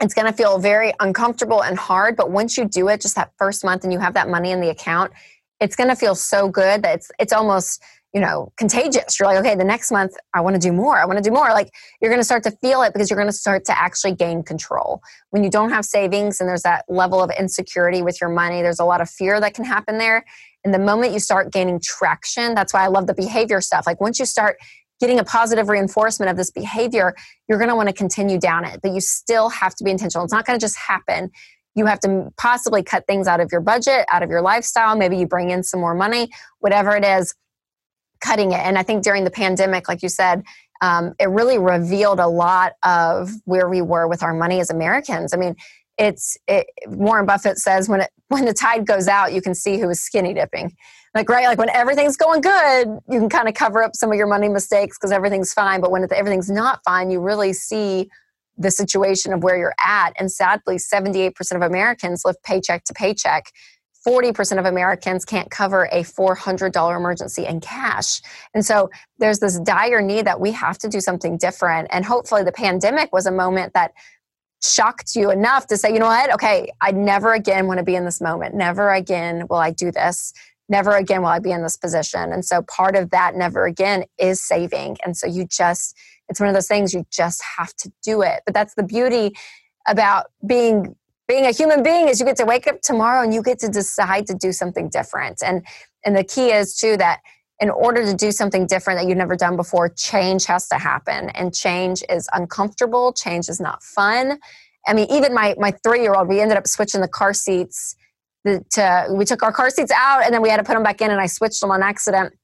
it's 0.00 0.14
going 0.14 0.26
to 0.26 0.32
feel 0.32 0.58
very 0.58 0.92
uncomfortable 1.00 1.62
and 1.62 1.76
hard. 1.78 2.16
But 2.16 2.30
once 2.30 2.56
you 2.56 2.66
do 2.66 2.88
it, 2.88 3.00
just 3.00 3.16
that 3.16 3.32
first 3.38 3.64
month 3.64 3.84
and 3.84 3.92
you 3.92 3.98
have 3.98 4.14
that 4.14 4.28
money 4.28 4.50
in 4.50 4.60
the 4.60 4.70
account, 4.70 5.12
it's 5.58 5.76
going 5.76 5.90
to 5.90 5.96
feel 5.96 6.14
so 6.14 6.48
good 6.48 6.82
that 6.82 6.96
it's, 6.96 7.10
it's 7.18 7.32
almost 7.32 7.82
you 8.12 8.20
know 8.20 8.52
contagious. 8.56 9.18
You're 9.18 9.28
like 9.28 9.38
okay 9.38 9.54
the 9.54 9.64
next 9.64 9.92
month 9.92 10.14
i 10.34 10.40
want 10.40 10.54
to 10.54 10.60
do 10.60 10.72
more 10.72 10.98
i 10.98 11.04
want 11.04 11.18
to 11.18 11.22
do 11.22 11.32
more. 11.32 11.50
Like 11.50 11.70
you're 12.00 12.10
going 12.10 12.20
to 12.20 12.24
start 12.24 12.42
to 12.44 12.50
feel 12.50 12.82
it 12.82 12.92
because 12.92 13.10
you're 13.10 13.18
going 13.18 13.28
to 13.28 13.36
start 13.36 13.64
to 13.66 13.78
actually 13.78 14.14
gain 14.14 14.42
control. 14.42 15.00
When 15.30 15.44
you 15.44 15.50
don't 15.50 15.70
have 15.70 15.84
savings 15.84 16.40
and 16.40 16.48
there's 16.48 16.62
that 16.62 16.84
level 16.88 17.22
of 17.22 17.30
insecurity 17.38 18.02
with 18.02 18.20
your 18.20 18.30
money 18.30 18.62
there's 18.62 18.80
a 18.80 18.84
lot 18.84 19.00
of 19.00 19.08
fear 19.08 19.40
that 19.40 19.54
can 19.54 19.64
happen 19.64 19.98
there. 19.98 20.24
And 20.64 20.74
the 20.74 20.78
moment 20.78 21.12
you 21.12 21.20
start 21.20 21.52
gaining 21.52 21.80
traction 21.82 22.54
that's 22.54 22.74
why 22.74 22.84
i 22.84 22.88
love 22.88 23.06
the 23.06 23.14
behavior 23.14 23.60
stuff. 23.60 23.86
Like 23.86 24.00
once 24.00 24.18
you 24.18 24.26
start 24.26 24.56
getting 24.98 25.18
a 25.18 25.24
positive 25.24 25.68
reinforcement 25.68 26.30
of 26.30 26.36
this 26.36 26.50
behavior 26.50 27.14
you're 27.48 27.58
going 27.58 27.70
to 27.70 27.76
want 27.76 27.88
to 27.88 27.94
continue 27.94 28.38
down 28.38 28.64
it. 28.64 28.80
But 28.82 28.92
you 28.92 29.00
still 29.00 29.48
have 29.48 29.74
to 29.76 29.84
be 29.84 29.90
intentional. 29.90 30.24
It's 30.24 30.32
not 30.32 30.46
going 30.46 30.58
to 30.58 30.62
just 30.62 30.76
happen. 30.76 31.30
You 31.76 31.86
have 31.86 32.00
to 32.00 32.30
possibly 32.36 32.82
cut 32.82 33.06
things 33.06 33.28
out 33.28 33.38
of 33.40 33.50
your 33.52 33.60
budget 33.60 34.04
out 34.10 34.24
of 34.24 34.30
your 34.30 34.42
lifestyle. 34.42 34.96
Maybe 34.96 35.16
you 35.16 35.26
bring 35.26 35.50
in 35.50 35.62
some 35.62 35.78
more 35.78 35.94
money 35.94 36.30
whatever 36.58 36.96
it 36.96 37.04
is 37.04 37.34
cutting 38.20 38.52
it. 38.52 38.60
And 38.60 38.78
I 38.78 38.82
think 38.82 39.02
during 39.02 39.24
the 39.24 39.30
pandemic, 39.30 39.88
like 39.88 40.02
you 40.02 40.08
said, 40.08 40.42
um, 40.82 41.14
it 41.18 41.28
really 41.28 41.58
revealed 41.58 42.20
a 42.20 42.26
lot 42.26 42.72
of 42.82 43.30
where 43.44 43.68
we 43.68 43.82
were 43.82 44.08
with 44.08 44.22
our 44.22 44.32
money 44.32 44.60
as 44.60 44.70
Americans. 44.70 45.34
I 45.34 45.36
mean, 45.36 45.56
it's 45.98 46.38
it, 46.48 46.66
Warren 46.86 47.26
Buffett 47.26 47.58
says 47.58 47.88
when 47.88 48.00
it 48.00 48.10
when 48.28 48.44
the 48.44 48.54
tide 48.54 48.86
goes 48.86 49.08
out, 49.08 49.32
you 49.32 49.42
can 49.42 49.54
see 49.54 49.78
who 49.78 49.88
is 49.90 50.00
skinny 50.00 50.32
dipping. 50.32 50.74
Like 51.14 51.28
right, 51.28 51.46
like 51.46 51.58
when 51.58 51.70
everything's 51.70 52.16
going 52.16 52.40
good, 52.40 52.88
you 53.08 53.18
can 53.18 53.28
kind 53.28 53.48
of 53.48 53.54
cover 53.54 53.82
up 53.82 53.96
some 53.96 54.10
of 54.10 54.16
your 54.16 54.28
money 54.28 54.48
mistakes 54.48 54.96
because 54.96 55.10
everything's 55.10 55.52
fine. 55.52 55.80
But 55.80 55.90
when 55.90 56.06
everything's 56.12 56.48
not 56.48 56.80
fine, 56.84 57.10
you 57.10 57.20
really 57.20 57.52
see 57.52 58.08
the 58.56 58.70
situation 58.70 59.32
of 59.32 59.42
where 59.42 59.56
you're 59.56 59.74
at. 59.84 60.12
And 60.18 60.30
sadly, 60.30 60.76
78% 60.76 61.32
of 61.52 61.62
Americans 61.62 62.22
live 62.24 62.40
paycheck 62.42 62.84
to 62.84 62.94
paycheck. 62.94 63.46
40% 64.06 64.58
of 64.58 64.64
Americans 64.64 65.24
can't 65.24 65.50
cover 65.50 65.84
a 65.92 66.02
$400 66.02 66.96
emergency 66.96 67.44
in 67.44 67.60
cash. 67.60 68.20
And 68.54 68.64
so 68.64 68.90
there's 69.18 69.40
this 69.40 69.58
dire 69.60 70.00
need 70.00 70.26
that 70.26 70.40
we 70.40 70.52
have 70.52 70.78
to 70.78 70.88
do 70.88 71.00
something 71.00 71.36
different. 71.36 71.88
And 71.90 72.04
hopefully, 72.04 72.42
the 72.42 72.52
pandemic 72.52 73.12
was 73.12 73.26
a 73.26 73.32
moment 73.32 73.74
that 73.74 73.92
shocked 74.62 75.16
you 75.16 75.30
enough 75.30 75.66
to 75.68 75.76
say, 75.76 75.92
you 75.92 75.98
know 75.98 76.06
what? 76.06 76.32
Okay, 76.34 76.70
I 76.80 76.92
never 76.92 77.32
again 77.32 77.66
want 77.66 77.78
to 77.78 77.84
be 77.84 77.94
in 77.94 78.04
this 78.04 78.20
moment. 78.20 78.54
Never 78.54 78.90
again 78.92 79.46
will 79.48 79.58
I 79.58 79.70
do 79.70 79.90
this. 79.90 80.32
Never 80.68 80.92
again 80.92 81.22
will 81.22 81.28
I 81.28 81.38
be 81.38 81.50
in 81.50 81.62
this 81.62 81.76
position. 81.76 82.32
And 82.32 82.44
so 82.44 82.62
part 82.62 82.94
of 82.94 83.10
that 83.10 83.34
never 83.34 83.64
again 83.64 84.04
is 84.18 84.40
saving. 84.40 84.98
And 85.04 85.16
so 85.16 85.26
you 85.26 85.46
just, 85.46 85.96
it's 86.28 86.38
one 86.38 86.48
of 86.48 86.54
those 86.54 86.68
things 86.68 86.94
you 86.94 87.04
just 87.10 87.42
have 87.58 87.74
to 87.76 87.90
do 88.02 88.22
it. 88.22 88.42
But 88.44 88.54
that's 88.54 88.74
the 88.74 88.82
beauty 88.82 89.32
about 89.88 90.26
being 90.46 90.94
being 91.30 91.46
a 91.46 91.52
human 91.52 91.80
being 91.84 92.08
is 92.08 92.18
you 92.18 92.26
get 92.26 92.36
to 92.36 92.44
wake 92.44 92.66
up 92.66 92.80
tomorrow 92.82 93.22
and 93.22 93.32
you 93.32 93.40
get 93.40 93.60
to 93.60 93.68
decide 93.68 94.26
to 94.26 94.34
do 94.34 94.50
something 94.50 94.88
different. 94.88 95.40
And 95.44 95.64
and 96.04 96.16
the 96.16 96.24
key 96.24 96.50
is 96.50 96.76
too 96.76 96.96
that 96.96 97.20
in 97.60 97.70
order 97.70 98.04
to 98.04 98.14
do 98.14 98.32
something 98.32 98.66
different 98.66 98.98
that 98.98 99.06
you've 99.06 99.18
never 99.18 99.36
done 99.36 99.54
before, 99.54 99.90
change 99.90 100.46
has 100.46 100.66
to 100.68 100.76
happen. 100.76 101.30
And 101.30 101.54
change 101.54 102.02
is 102.08 102.28
uncomfortable, 102.32 103.12
change 103.12 103.48
is 103.48 103.60
not 103.60 103.80
fun. 103.82 104.40
I 104.88 104.92
mean, 104.92 105.06
even 105.08 105.32
my 105.32 105.54
my 105.56 105.70
three 105.84 106.02
year 106.02 106.14
old, 106.14 106.26
we 106.26 106.40
ended 106.40 106.58
up 106.58 106.66
switching 106.66 107.00
the 107.00 107.08
car 107.08 107.32
seats. 107.32 107.94
To, 108.46 109.06
we 109.10 109.24
took 109.26 109.42
our 109.42 109.52
car 109.52 109.70
seats 109.70 109.92
out 109.94 110.24
and 110.24 110.32
then 110.34 110.42
we 110.42 110.48
had 110.48 110.56
to 110.56 110.64
put 110.64 110.74
them 110.74 110.82
back 110.82 111.00
in, 111.00 111.12
and 111.12 111.20
I 111.20 111.26
switched 111.26 111.60
them 111.60 111.70
on 111.70 111.82
accident. 111.82 112.34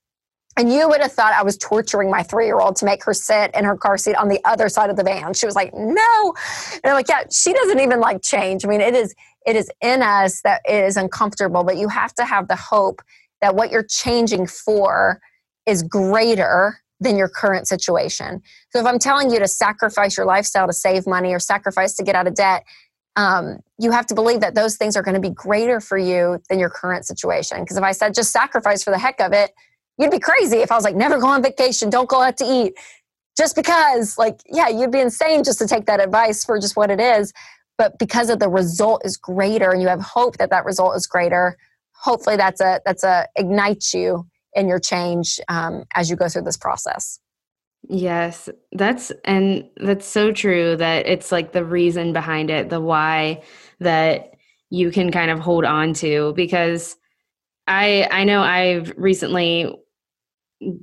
And 0.58 0.72
you 0.72 0.88
would 0.88 1.02
have 1.02 1.12
thought 1.12 1.34
I 1.34 1.42
was 1.42 1.58
torturing 1.58 2.10
my 2.10 2.22
three 2.22 2.46
year 2.46 2.58
old 2.58 2.76
to 2.76 2.86
make 2.86 3.04
her 3.04 3.12
sit 3.12 3.54
in 3.54 3.64
her 3.64 3.76
car 3.76 3.98
seat 3.98 4.14
on 4.14 4.28
the 4.28 4.40
other 4.44 4.68
side 4.68 4.88
of 4.88 4.96
the 4.96 5.04
van. 5.04 5.34
She 5.34 5.44
was 5.44 5.54
like, 5.54 5.72
no. 5.74 6.34
And 6.72 6.86
I'm 6.86 6.94
like, 6.94 7.08
yeah, 7.08 7.24
she 7.30 7.52
doesn't 7.52 7.78
even 7.78 8.00
like 8.00 8.22
change. 8.22 8.64
I 8.64 8.68
mean, 8.68 8.80
it 8.80 8.94
is 8.94 9.14
it 9.44 9.54
is 9.54 9.70
in 9.80 10.02
us 10.02 10.40
that 10.42 10.62
it 10.66 10.82
is 10.84 10.96
uncomfortable, 10.96 11.62
but 11.62 11.76
you 11.76 11.88
have 11.88 12.14
to 12.14 12.24
have 12.24 12.48
the 12.48 12.56
hope 12.56 13.02
that 13.40 13.54
what 13.54 13.70
you're 13.70 13.84
changing 13.84 14.46
for 14.46 15.20
is 15.66 15.82
greater 15.82 16.78
than 17.00 17.16
your 17.16 17.28
current 17.28 17.68
situation. 17.68 18.40
So 18.70 18.80
if 18.80 18.86
I'm 18.86 18.98
telling 18.98 19.30
you 19.30 19.38
to 19.38 19.46
sacrifice 19.46 20.16
your 20.16 20.26
lifestyle 20.26 20.66
to 20.66 20.72
save 20.72 21.06
money 21.06 21.34
or 21.34 21.38
sacrifice 21.38 21.94
to 21.96 22.02
get 22.02 22.14
out 22.14 22.26
of 22.26 22.34
debt, 22.34 22.64
um, 23.16 23.60
you 23.78 23.90
have 23.90 24.06
to 24.06 24.14
believe 24.14 24.40
that 24.40 24.54
those 24.54 24.76
things 24.76 24.96
are 24.96 25.02
going 25.02 25.14
to 25.14 25.20
be 25.20 25.30
greater 25.30 25.80
for 25.80 25.98
you 25.98 26.40
than 26.48 26.58
your 26.58 26.70
current 26.70 27.06
situation. 27.06 27.60
Because 27.60 27.76
if 27.76 27.82
I 27.82 27.92
said 27.92 28.14
just 28.14 28.32
sacrifice 28.32 28.82
for 28.82 28.90
the 28.90 28.98
heck 28.98 29.20
of 29.20 29.32
it, 29.32 29.52
you'd 29.98 30.10
be 30.10 30.18
crazy 30.18 30.58
if 30.58 30.70
I 30.70 30.74
was 30.74 30.84
like, 30.84 30.96
never 30.96 31.18
go 31.18 31.28
on 31.28 31.42
vacation, 31.42 31.90
don't 31.90 32.08
go 32.08 32.22
out 32.22 32.36
to 32.38 32.44
eat. 32.44 32.74
Just 33.36 33.54
because, 33.54 34.16
like, 34.16 34.40
yeah, 34.46 34.68
you'd 34.68 34.90
be 34.90 35.00
insane 35.00 35.44
just 35.44 35.58
to 35.58 35.66
take 35.66 35.86
that 35.86 36.00
advice 36.00 36.44
for 36.44 36.58
just 36.58 36.76
what 36.76 36.90
it 36.90 37.00
is. 37.00 37.32
But 37.76 37.98
because 37.98 38.30
of 38.30 38.38
the 38.38 38.48
result 38.48 39.02
is 39.04 39.18
greater 39.18 39.70
and 39.70 39.82
you 39.82 39.88
have 39.88 40.00
hope 40.00 40.38
that 40.38 40.48
that 40.50 40.64
result 40.64 40.96
is 40.96 41.06
greater, 41.06 41.58
hopefully 41.92 42.36
that's 42.36 42.62
a, 42.62 42.80
that's 42.86 43.04
a 43.04 43.26
ignites 43.36 43.92
you 43.92 44.26
in 44.54 44.68
your 44.68 44.78
change 44.78 45.38
um, 45.48 45.84
as 45.94 46.08
you 46.08 46.16
go 46.16 46.28
through 46.28 46.42
this 46.42 46.56
process. 46.56 47.20
Yes, 47.88 48.48
that's 48.72 49.12
and 49.24 49.68
that's 49.76 50.06
so 50.06 50.32
true 50.32 50.76
that 50.76 51.06
it's 51.06 51.30
like 51.30 51.52
the 51.52 51.64
reason 51.64 52.12
behind 52.12 52.50
it, 52.50 52.68
the 52.68 52.80
why 52.80 53.42
that 53.78 54.32
you 54.70 54.90
can 54.90 55.12
kind 55.12 55.30
of 55.30 55.38
hold 55.38 55.64
on 55.64 55.92
to 55.94 56.32
because 56.34 56.96
I 57.68 58.08
I 58.10 58.24
know 58.24 58.40
I've 58.40 58.92
recently 58.96 59.72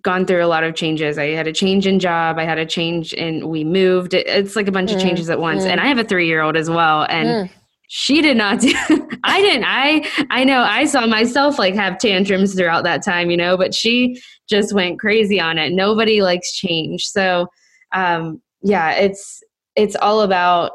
gone 0.02 0.26
through 0.26 0.44
a 0.44 0.48
lot 0.48 0.64
of 0.64 0.76
changes. 0.76 1.18
I 1.18 1.28
had 1.28 1.48
a 1.48 1.54
change 1.54 1.88
in 1.88 2.00
job, 2.00 2.38
I 2.38 2.44
had 2.44 2.58
a 2.58 2.66
change 2.66 3.14
in 3.14 3.50
we 3.50 3.64
moved. 3.64 4.14
It's 4.14 4.56
like 4.56 4.68
a 4.68 4.72
bunch 4.72 4.92
mm, 4.92 4.96
of 4.96 5.02
changes 5.02 5.30
at 5.30 5.40
once. 5.40 5.64
Mm. 5.64 5.72
And 5.72 5.82
I 5.82 5.88
have 5.88 5.98
a 5.98 6.04
3-year-old 6.04 6.56
as 6.56 6.70
well 6.70 7.06
and 7.10 7.50
mm 7.50 7.54
she 7.96 8.22
did 8.22 8.36
not 8.36 8.60
do 8.60 8.74
i 9.24 9.40
didn't 9.40 9.66
i 9.68 10.04
i 10.32 10.44
know 10.44 10.62
i 10.64 10.84
saw 10.84 11.06
myself 11.06 11.60
like 11.60 11.76
have 11.76 12.00
tantrums 12.00 12.56
throughout 12.56 12.84
that 12.84 13.04
time 13.04 13.30
you 13.30 13.38
know 13.38 13.56
but 13.56 13.74
she 13.74 14.20
just 14.50 14.74
went 14.74 15.00
crazy 15.00 15.40
on 15.40 15.60
it 15.60 15.72
nobody 15.72 16.20
likes 16.20 16.54
change 16.54 17.06
so 17.06 17.46
um 17.94 18.42
yeah 18.64 18.94
it's 18.94 19.44
it's 19.76 19.96
all 19.98 20.22
about 20.22 20.72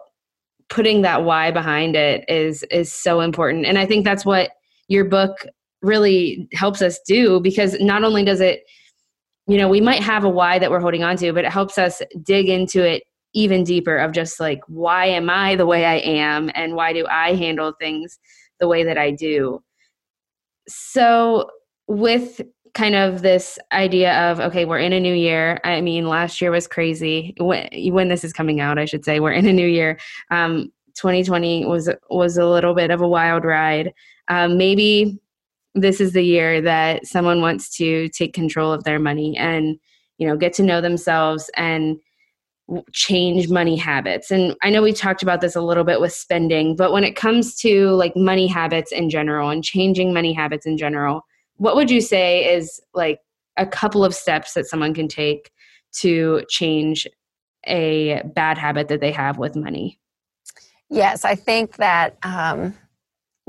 putting 0.68 1.02
that 1.02 1.24
why 1.24 1.50
behind 1.50 1.96
it 1.96 2.24
is 2.28 2.62
is 2.70 2.92
so 2.92 3.20
important 3.20 3.66
and 3.66 3.78
i 3.78 3.86
think 3.86 4.04
that's 4.04 4.24
what 4.24 4.50
your 4.86 5.04
book 5.04 5.44
really 5.82 6.48
helps 6.52 6.80
us 6.82 7.00
do 7.04 7.40
because 7.40 7.78
not 7.80 8.04
only 8.04 8.24
does 8.24 8.40
it 8.40 8.62
you 9.48 9.56
know 9.56 9.68
we 9.68 9.80
might 9.80 10.02
have 10.02 10.24
a 10.24 10.28
why 10.28 10.58
that 10.58 10.70
we're 10.70 10.80
holding 10.80 11.02
on 11.02 11.16
to 11.16 11.32
but 11.32 11.44
it 11.44 11.50
helps 11.50 11.78
us 11.78 12.00
dig 12.22 12.48
into 12.48 12.86
it 12.86 13.02
even 13.34 13.64
deeper 13.64 13.96
of 13.96 14.12
just 14.12 14.38
like 14.38 14.60
why 14.68 15.06
am 15.06 15.28
i 15.28 15.56
the 15.56 15.66
way 15.66 15.84
i 15.84 15.96
am 15.96 16.50
and 16.54 16.74
why 16.74 16.92
do 16.92 17.06
i 17.10 17.34
handle 17.34 17.72
things 17.80 18.18
the 18.60 18.68
way 18.68 18.84
that 18.84 18.98
i 18.98 19.10
do? 19.10 19.62
So 20.68 21.48
with 21.86 22.40
kind 22.74 22.94
of 22.94 23.22
this 23.22 23.58
idea 23.72 24.30
of 24.30 24.40
okay 24.40 24.64
we're 24.64 24.78
in 24.78 24.92
a 24.92 25.00
new 25.00 25.14
year. 25.14 25.58
I 25.64 25.80
mean 25.80 26.06
last 26.06 26.40
year 26.40 26.50
was 26.50 26.68
crazy. 26.68 27.34
When, 27.38 27.68
when 27.92 28.08
this 28.08 28.24
is 28.24 28.32
coming 28.32 28.60
out 28.60 28.78
i 28.78 28.84
should 28.84 29.04
say 29.04 29.20
we're 29.20 29.32
in 29.32 29.46
a 29.46 29.52
new 29.52 29.66
year. 29.66 29.98
Um, 30.30 30.70
2020 30.96 31.64
was 31.66 31.90
was 32.10 32.36
a 32.36 32.46
little 32.46 32.74
bit 32.74 32.90
of 32.90 33.00
a 33.00 33.08
wild 33.08 33.44
ride. 33.44 33.92
Um, 34.28 34.58
maybe 34.58 35.18
this 35.80 36.00
is 36.00 36.12
the 36.12 36.22
year 36.22 36.60
that 36.60 37.06
someone 37.06 37.40
wants 37.40 37.76
to 37.76 38.08
take 38.10 38.32
control 38.32 38.72
of 38.72 38.84
their 38.84 38.98
money 38.98 39.36
and 39.36 39.78
you 40.18 40.26
know 40.26 40.36
get 40.36 40.52
to 40.54 40.62
know 40.62 40.80
themselves 40.80 41.50
and 41.56 41.98
change 42.92 43.48
money 43.48 43.76
habits. 43.76 44.30
And 44.30 44.54
i 44.62 44.70
know 44.70 44.82
we 44.82 44.92
talked 44.92 45.22
about 45.22 45.40
this 45.40 45.56
a 45.56 45.60
little 45.60 45.84
bit 45.84 46.00
with 46.00 46.12
spending 46.12 46.76
but 46.76 46.92
when 46.92 47.04
it 47.04 47.16
comes 47.16 47.56
to 47.56 47.90
like 47.90 48.14
money 48.16 48.46
habits 48.46 48.92
in 48.92 49.08
general 49.08 49.48
and 49.50 49.64
changing 49.64 50.12
money 50.12 50.32
habits 50.32 50.66
in 50.66 50.76
general 50.76 51.22
what 51.56 51.74
would 51.74 51.90
you 51.90 52.00
say 52.00 52.54
is 52.54 52.80
like 52.94 53.20
a 53.56 53.66
couple 53.66 54.04
of 54.04 54.14
steps 54.14 54.54
that 54.54 54.66
someone 54.66 54.94
can 54.94 55.08
take 55.08 55.50
to 55.92 56.42
change 56.48 57.06
a 57.66 58.22
bad 58.34 58.56
habit 58.56 58.86
that 58.88 59.00
they 59.00 59.10
have 59.10 59.38
with 59.38 59.56
money? 59.56 59.98
Yes 60.90 61.24
i 61.24 61.34
think 61.34 61.76
that 61.76 62.16
um, 62.22 62.74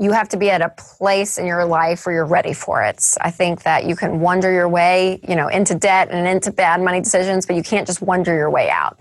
you 0.00 0.12
have 0.12 0.30
to 0.30 0.38
be 0.38 0.50
at 0.50 0.62
a 0.62 0.70
place 0.70 1.36
in 1.36 1.44
your 1.44 1.66
life 1.66 2.06
where 2.06 2.14
you're 2.14 2.24
ready 2.24 2.54
for 2.54 2.82
it. 2.82 3.04
I 3.20 3.30
think 3.30 3.64
that 3.64 3.84
you 3.84 3.94
can 3.94 4.20
wander 4.20 4.50
your 4.50 4.66
way, 4.66 5.20
you 5.28 5.36
know, 5.36 5.48
into 5.48 5.74
debt 5.74 6.08
and 6.10 6.26
into 6.26 6.50
bad 6.50 6.80
money 6.80 7.02
decisions, 7.02 7.44
but 7.44 7.54
you 7.54 7.62
can't 7.62 7.86
just 7.86 8.00
wander 8.00 8.34
your 8.34 8.50
way 8.50 8.70
out. 8.70 8.98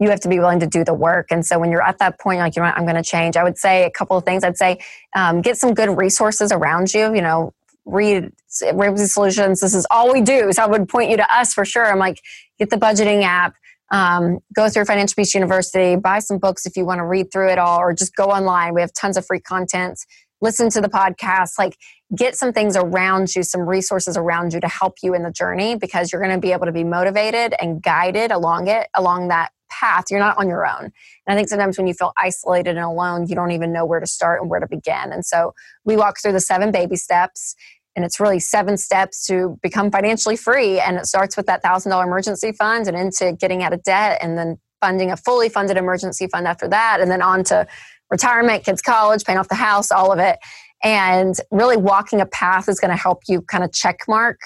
You 0.00 0.10
have 0.10 0.18
to 0.20 0.28
be 0.28 0.40
willing 0.40 0.58
to 0.58 0.66
do 0.66 0.82
the 0.82 0.92
work. 0.92 1.28
And 1.30 1.46
so 1.46 1.60
when 1.60 1.70
you're 1.70 1.86
at 1.86 1.98
that 1.98 2.18
point, 2.18 2.40
like, 2.40 2.56
you 2.56 2.62
know, 2.62 2.72
I'm 2.74 2.82
going 2.84 2.96
to 2.96 3.02
change, 3.02 3.36
I 3.36 3.44
would 3.44 3.58
say 3.58 3.84
a 3.84 3.90
couple 3.92 4.16
of 4.16 4.24
things. 4.24 4.42
I'd 4.42 4.56
say 4.56 4.80
um, 5.14 5.40
get 5.40 5.56
some 5.56 5.72
good 5.72 5.96
resources 5.96 6.50
around 6.50 6.92
you, 6.92 7.14
you 7.14 7.22
know, 7.22 7.54
read 7.84 8.32
Ramsey 8.72 9.06
Solutions. 9.06 9.60
This 9.60 9.72
is 9.72 9.86
all 9.88 10.12
we 10.12 10.20
do. 10.20 10.52
So 10.52 10.64
I 10.64 10.66
would 10.66 10.88
point 10.88 11.10
you 11.10 11.16
to 11.18 11.32
us 11.32 11.54
for 11.54 11.64
sure. 11.64 11.86
I'm 11.86 12.00
like, 12.00 12.20
get 12.58 12.70
the 12.70 12.76
budgeting 12.76 13.22
app. 13.22 13.54
Um, 13.92 14.38
go 14.54 14.68
through 14.68 14.84
Financial 14.84 15.14
Peace 15.16 15.34
University, 15.34 15.96
buy 15.96 16.20
some 16.20 16.38
books 16.38 16.64
if 16.64 16.76
you 16.76 16.84
want 16.84 16.98
to 16.98 17.04
read 17.04 17.32
through 17.32 17.50
it 17.50 17.58
all, 17.58 17.78
or 17.78 17.92
just 17.92 18.14
go 18.14 18.26
online. 18.26 18.72
We 18.72 18.80
have 18.82 18.92
tons 18.92 19.16
of 19.16 19.26
free 19.26 19.40
content 19.40 19.98
listen 20.40 20.70
to 20.70 20.80
the 20.80 20.88
podcast, 20.88 21.58
like 21.58 21.76
get 22.16 22.34
some 22.34 22.52
things 22.52 22.76
around 22.76 23.34
you, 23.34 23.42
some 23.42 23.62
resources 23.62 24.16
around 24.16 24.52
you 24.52 24.60
to 24.60 24.68
help 24.68 24.94
you 25.02 25.14
in 25.14 25.22
the 25.22 25.30
journey 25.30 25.76
because 25.76 26.12
you're 26.12 26.22
going 26.22 26.34
to 26.34 26.40
be 26.40 26.52
able 26.52 26.66
to 26.66 26.72
be 26.72 26.84
motivated 26.84 27.54
and 27.60 27.82
guided 27.82 28.30
along 28.30 28.68
it, 28.68 28.88
along 28.96 29.28
that 29.28 29.50
path. 29.70 30.04
You're 30.10 30.20
not 30.20 30.36
on 30.38 30.48
your 30.48 30.66
own. 30.66 30.84
And 30.84 30.92
I 31.28 31.34
think 31.34 31.48
sometimes 31.48 31.78
when 31.78 31.86
you 31.86 31.94
feel 31.94 32.12
isolated 32.16 32.70
and 32.70 32.84
alone, 32.84 33.26
you 33.28 33.34
don't 33.34 33.52
even 33.52 33.72
know 33.72 33.84
where 33.84 34.00
to 34.00 34.06
start 34.06 34.40
and 34.40 34.50
where 34.50 34.60
to 34.60 34.66
begin. 34.66 35.12
And 35.12 35.24
so 35.24 35.54
we 35.84 35.96
walk 35.96 36.20
through 36.20 36.32
the 36.32 36.40
seven 36.40 36.72
baby 36.72 36.96
steps. 36.96 37.54
And 37.96 38.04
it's 38.04 38.20
really 38.20 38.38
seven 38.38 38.76
steps 38.76 39.26
to 39.26 39.58
become 39.62 39.90
financially 39.90 40.36
free. 40.36 40.78
And 40.78 40.96
it 40.96 41.06
starts 41.06 41.36
with 41.36 41.46
that 41.46 41.62
$1,000 41.62 42.04
emergency 42.04 42.52
fund 42.52 42.86
and 42.86 42.96
into 42.96 43.32
getting 43.32 43.62
out 43.64 43.72
of 43.72 43.82
debt 43.82 44.18
and 44.22 44.38
then 44.38 44.58
funding 44.80 45.10
a 45.10 45.16
fully 45.16 45.48
funded 45.48 45.76
emergency 45.76 46.28
fund 46.28 46.46
after 46.46 46.68
that. 46.68 46.98
And 47.00 47.10
then 47.10 47.20
on 47.20 47.44
to 47.44 47.66
retirement, 48.10 48.64
kids' 48.64 48.82
college, 48.82 49.24
paying 49.24 49.38
off 49.38 49.48
the 49.48 49.54
house, 49.54 49.90
all 49.90 50.12
of 50.12 50.18
it. 50.18 50.38
And 50.82 51.34
really 51.50 51.76
walking 51.76 52.20
a 52.20 52.26
path 52.26 52.68
is 52.68 52.80
going 52.80 52.90
to 52.90 52.96
help 52.96 53.22
you 53.28 53.42
kind 53.42 53.62
of 53.62 53.72
check 53.72 53.98
mark 54.08 54.40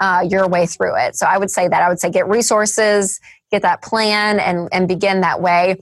uh, 0.00 0.26
your 0.28 0.48
way 0.48 0.66
through 0.66 0.96
it. 0.96 1.16
So 1.16 1.26
I 1.26 1.38
would 1.38 1.50
say 1.50 1.68
that 1.68 1.82
I 1.82 1.88
would 1.88 2.00
say 2.00 2.10
get 2.10 2.28
resources, 2.28 3.20
get 3.50 3.62
that 3.62 3.82
plan, 3.82 4.38
and 4.40 4.68
and 4.72 4.88
begin 4.88 5.20
that 5.22 5.40
way. 5.40 5.76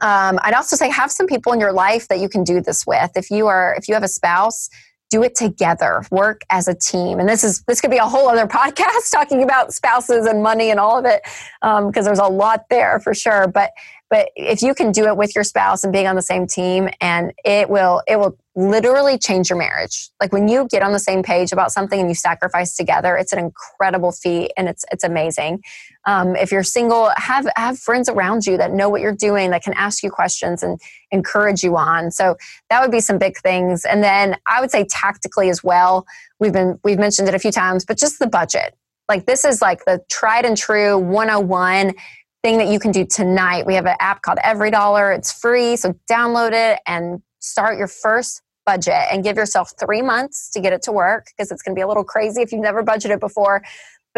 Um, 0.00 0.38
I'd 0.42 0.54
also 0.54 0.76
say 0.76 0.90
have 0.90 1.10
some 1.10 1.26
people 1.26 1.52
in 1.52 1.60
your 1.60 1.72
life 1.72 2.08
that 2.08 2.20
you 2.20 2.28
can 2.28 2.44
do 2.44 2.60
this 2.60 2.86
with. 2.86 3.10
If 3.16 3.30
you 3.30 3.46
are 3.46 3.74
if 3.76 3.88
you 3.88 3.94
have 3.94 4.02
a 4.02 4.08
spouse, 4.08 4.68
do 5.10 5.22
it 5.22 5.34
together. 5.34 6.04
Work 6.10 6.42
as 6.50 6.68
a 6.68 6.74
team. 6.74 7.18
And 7.18 7.28
this 7.28 7.44
is 7.44 7.62
this 7.62 7.80
could 7.80 7.90
be 7.90 7.96
a 7.96 8.04
whole 8.06 8.28
other 8.28 8.46
podcast 8.58 9.10
talking 9.10 9.42
about 9.42 9.72
spouses 9.72 10.26
and 10.26 10.42
money 10.42 10.70
and 10.70 10.78
all 10.78 10.98
of 10.98 11.04
it 11.04 11.22
because 11.60 11.62
um, 11.62 11.92
there's 11.92 12.18
a 12.18 12.26
lot 12.26 12.64
there 12.70 13.00
for 13.00 13.14
sure. 13.14 13.48
But 13.48 13.72
but 14.10 14.30
if 14.36 14.62
you 14.62 14.74
can 14.74 14.90
do 14.90 15.06
it 15.06 15.16
with 15.16 15.34
your 15.34 15.44
spouse 15.44 15.84
and 15.84 15.92
being 15.92 16.06
on 16.06 16.16
the 16.16 16.22
same 16.22 16.46
team 16.46 16.88
and 17.00 17.32
it 17.44 17.68
will 17.68 18.02
it 18.06 18.18
will 18.18 18.36
literally 18.56 19.18
change 19.18 19.50
your 19.50 19.58
marriage 19.58 20.10
like 20.20 20.32
when 20.32 20.48
you 20.48 20.66
get 20.68 20.82
on 20.82 20.92
the 20.92 20.98
same 20.98 21.22
page 21.22 21.52
about 21.52 21.70
something 21.70 22.00
and 22.00 22.08
you 22.08 22.14
sacrifice 22.14 22.74
together 22.74 23.16
it's 23.16 23.32
an 23.32 23.38
incredible 23.38 24.10
feat 24.10 24.50
and 24.56 24.68
it's 24.68 24.84
it's 24.90 25.04
amazing 25.04 25.62
um, 26.08 26.34
if 26.36 26.50
you're 26.50 26.62
single 26.62 27.10
have 27.16 27.46
have 27.56 27.78
friends 27.78 28.08
around 28.08 28.46
you 28.46 28.56
that 28.56 28.72
know 28.72 28.88
what 28.88 29.00
you're 29.00 29.14
doing 29.14 29.50
that 29.50 29.62
can 29.62 29.74
ask 29.74 30.02
you 30.02 30.10
questions 30.10 30.62
and 30.62 30.80
encourage 31.10 31.62
you 31.62 31.76
on 31.76 32.10
so 32.10 32.36
that 32.70 32.80
would 32.80 32.90
be 32.90 33.00
some 33.00 33.18
big 33.18 33.36
things 33.38 33.84
and 33.84 34.02
then 34.02 34.36
i 34.46 34.60
would 34.60 34.70
say 34.70 34.84
tactically 34.88 35.50
as 35.50 35.62
well 35.62 36.06
we've 36.40 36.52
been 36.52 36.78
we've 36.82 36.98
mentioned 36.98 37.28
it 37.28 37.34
a 37.34 37.38
few 37.38 37.52
times 37.52 37.84
but 37.84 37.98
just 37.98 38.18
the 38.18 38.26
budget 38.26 38.74
like 39.08 39.26
this 39.26 39.44
is 39.44 39.60
like 39.62 39.84
the 39.84 40.00
tried 40.08 40.44
and 40.44 40.56
true 40.56 40.98
101 40.98 41.94
thing 42.42 42.58
that 42.58 42.68
you 42.68 42.78
can 42.78 42.92
do 42.92 43.04
tonight. 43.04 43.66
We 43.66 43.74
have 43.74 43.86
an 43.86 43.96
app 44.00 44.22
called 44.22 44.38
Every 44.44 44.70
Dollar. 44.70 45.12
It's 45.12 45.32
free, 45.32 45.76
so 45.76 45.94
download 46.10 46.52
it 46.52 46.80
and 46.86 47.20
start 47.40 47.78
your 47.78 47.88
first 47.88 48.42
budget 48.64 49.06
and 49.10 49.24
give 49.24 49.36
yourself 49.36 49.72
three 49.80 50.02
months 50.02 50.50
to 50.50 50.60
get 50.60 50.72
it 50.72 50.82
to 50.82 50.92
work 50.92 51.26
because 51.26 51.50
it's 51.50 51.62
going 51.62 51.74
to 51.74 51.78
be 51.78 51.82
a 51.82 51.88
little 51.88 52.04
crazy 52.04 52.42
if 52.42 52.52
you've 52.52 52.60
never 52.60 52.82
budgeted 52.84 53.18
before. 53.18 53.62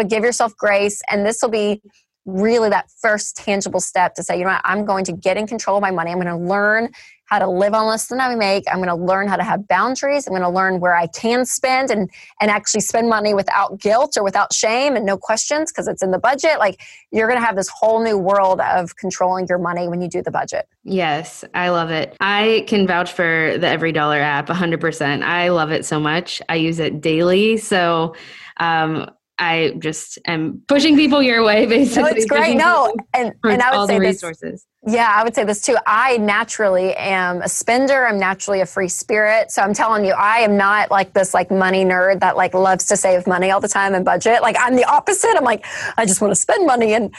But 0.01 0.09
give 0.09 0.23
yourself 0.23 0.57
grace, 0.57 0.99
and 1.11 1.23
this 1.23 1.43
will 1.43 1.51
be 1.51 1.79
really 2.25 2.69
that 2.69 2.89
first 3.03 3.37
tangible 3.37 3.79
step 3.79 4.15
to 4.15 4.23
say, 4.23 4.35
you 4.35 4.43
know 4.43 4.49
what, 4.49 4.61
I'm 4.63 4.83
going 4.83 5.05
to 5.05 5.11
get 5.11 5.37
in 5.37 5.45
control 5.45 5.77
of 5.77 5.81
my 5.83 5.91
money. 5.91 6.09
I'm 6.09 6.19
going 6.19 6.25
to 6.25 6.43
learn 6.43 6.89
how 7.25 7.37
to 7.37 7.47
live 7.47 7.75
on 7.75 7.85
less 7.85 8.07
than 8.07 8.19
I 8.19 8.33
make. 8.33 8.63
I'm 8.67 8.77
going 8.77 8.89
to 8.89 8.95
learn 8.95 9.27
how 9.27 9.35
to 9.35 9.43
have 9.43 9.67
boundaries. 9.67 10.25
I'm 10.25 10.33
going 10.33 10.41
to 10.41 10.49
learn 10.49 10.79
where 10.79 10.95
I 10.95 11.05
can 11.05 11.45
spend 11.45 11.91
and 11.91 12.09
and 12.41 12.49
actually 12.49 12.81
spend 12.81 13.09
money 13.09 13.35
without 13.35 13.79
guilt 13.79 14.17
or 14.17 14.23
without 14.23 14.53
shame 14.53 14.95
and 14.95 15.05
no 15.05 15.17
questions 15.17 15.71
because 15.71 15.87
it's 15.87 16.01
in 16.01 16.09
the 16.09 16.17
budget. 16.17 16.57
Like 16.57 16.81
you're 17.11 17.27
going 17.27 17.39
to 17.39 17.45
have 17.45 17.55
this 17.55 17.69
whole 17.69 18.03
new 18.03 18.17
world 18.17 18.59
of 18.59 18.95
controlling 18.95 19.45
your 19.47 19.59
money 19.59 19.87
when 19.87 20.01
you 20.01 20.09
do 20.09 20.23
the 20.23 20.31
budget. 20.31 20.67
Yes, 20.83 21.45
I 21.53 21.69
love 21.69 21.91
it. 21.91 22.17
I 22.19 22.65
can 22.67 22.87
vouch 22.87 23.11
for 23.13 23.55
the 23.59 23.67
Every 23.67 23.91
Dollar 23.91 24.19
app 24.19 24.47
100%. 24.47 25.21
I 25.21 25.49
love 25.49 25.71
it 25.71 25.85
so 25.85 25.99
much. 25.99 26.41
I 26.49 26.55
use 26.55 26.79
it 26.79 27.01
daily. 27.01 27.57
So 27.57 28.15
um, 28.57 29.09
I 29.41 29.73
just 29.79 30.19
am 30.27 30.61
pushing 30.67 30.95
people 30.95 31.23
your 31.23 31.43
way, 31.43 31.65
basically. 31.65 32.03
No, 32.11 32.15
it's 32.15 32.25
great. 32.27 32.55
No, 32.55 32.95
and 33.15 33.33
and 33.43 33.61
I 33.61 33.75
would 33.75 33.87
say 33.87 33.97
this, 33.97 34.23
resources. 34.23 34.67
Yeah, 34.85 35.11
I 35.11 35.23
would 35.23 35.33
say 35.33 35.43
this 35.43 35.61
too. 35.61 35.77
I 35.87 36.17
naturally 36.17 36.93
am 36.93 37.41
a 37.41 37.49
spender. 37.49 38.05
I'm 38.05 38.19
naturally 38.19 38.61
a 38.61 38.67
free 38.67 38.87
spirit. 38.87 39.49
So 39.49 39.63
I'm 39.63 39.73
telling 39.73 40.05
you, 40.05 40.13
I 40.13 40.37
am 40.37 40.57
not 40.57 40.91
like 40.91 41.13
this 41.13 41.33
like 41.33 41.49
money 41.49 41.83
nerd 41.83 42.19
that 42.19 42.37
like 42.37 42.53
loves 42.53 42.85
to 42.85 42.97
save 42.97 43.25
money 43.25 43.49
all 43.49 43.59
the 43.59 43.67
time 43.67 43.95
and 43.95 44.05
budget. 44.05 44.43
Like 44.43 44.55
I'm 44.59 44.75
the 44.75 44.85
opposite. 44.85 45.35
I'm 45.35 45.43
like 45.43 45.65
I 45.97 46.05
just 46.05 46.21
want 46.21 46.31
to 46.31 46.39
spend 46.39 46.67
money 46.67 46.93
and 46.93 47.13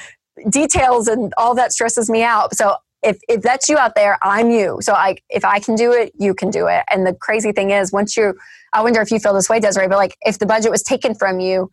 details 0.48 1.08
and 1.08 1.34
all 1.36 1.56
that 1.56 1.72
stresses 1.72 2.08
me 2.08 2.22
out. 2.22 2.54
So 2.54 2.76
if 3.02 3.18
if 3.28 3.42
that's 3.42 3.68
you 3.68 3.78
out 3.78 3.96
there, 3.96 4.16
I'm 4.22 4.48
you. 4.48 4.78
So 4.80 4.92
I 4.92 5.16
if 5.28 5.44
I 5.44 5.58
can 5.58 5.74
do 5.74 5.90
it, 5.92 6.12
you 6.16 6.34
can 6.34 6.50
do 6.50 6.68
it. 6.68 6.84
And 6.92 7.04
the 7.04 7.14
crazy 7.14 7.50
thing 7.50 7.72
is, 7.72 7.90
once 7.92 8.16
you, 8.16 8.34
I 8.72 8.82
wonder 8.82 9.00
if 9.00 9.10
you 9.10 9.18
feel 9.18 9.34
this 9.34 9.48
way, 9.48 9.58
Desiree. 9.58 9.88
But 9.88 9.98
like 9.98 10.16
if 10.22 10.38
the 10.38 10.46
budget 10.46 10.70
was 10.70 10.84
taken 10.84 11.16
from 11.16 11.40
you, 11.40 11.68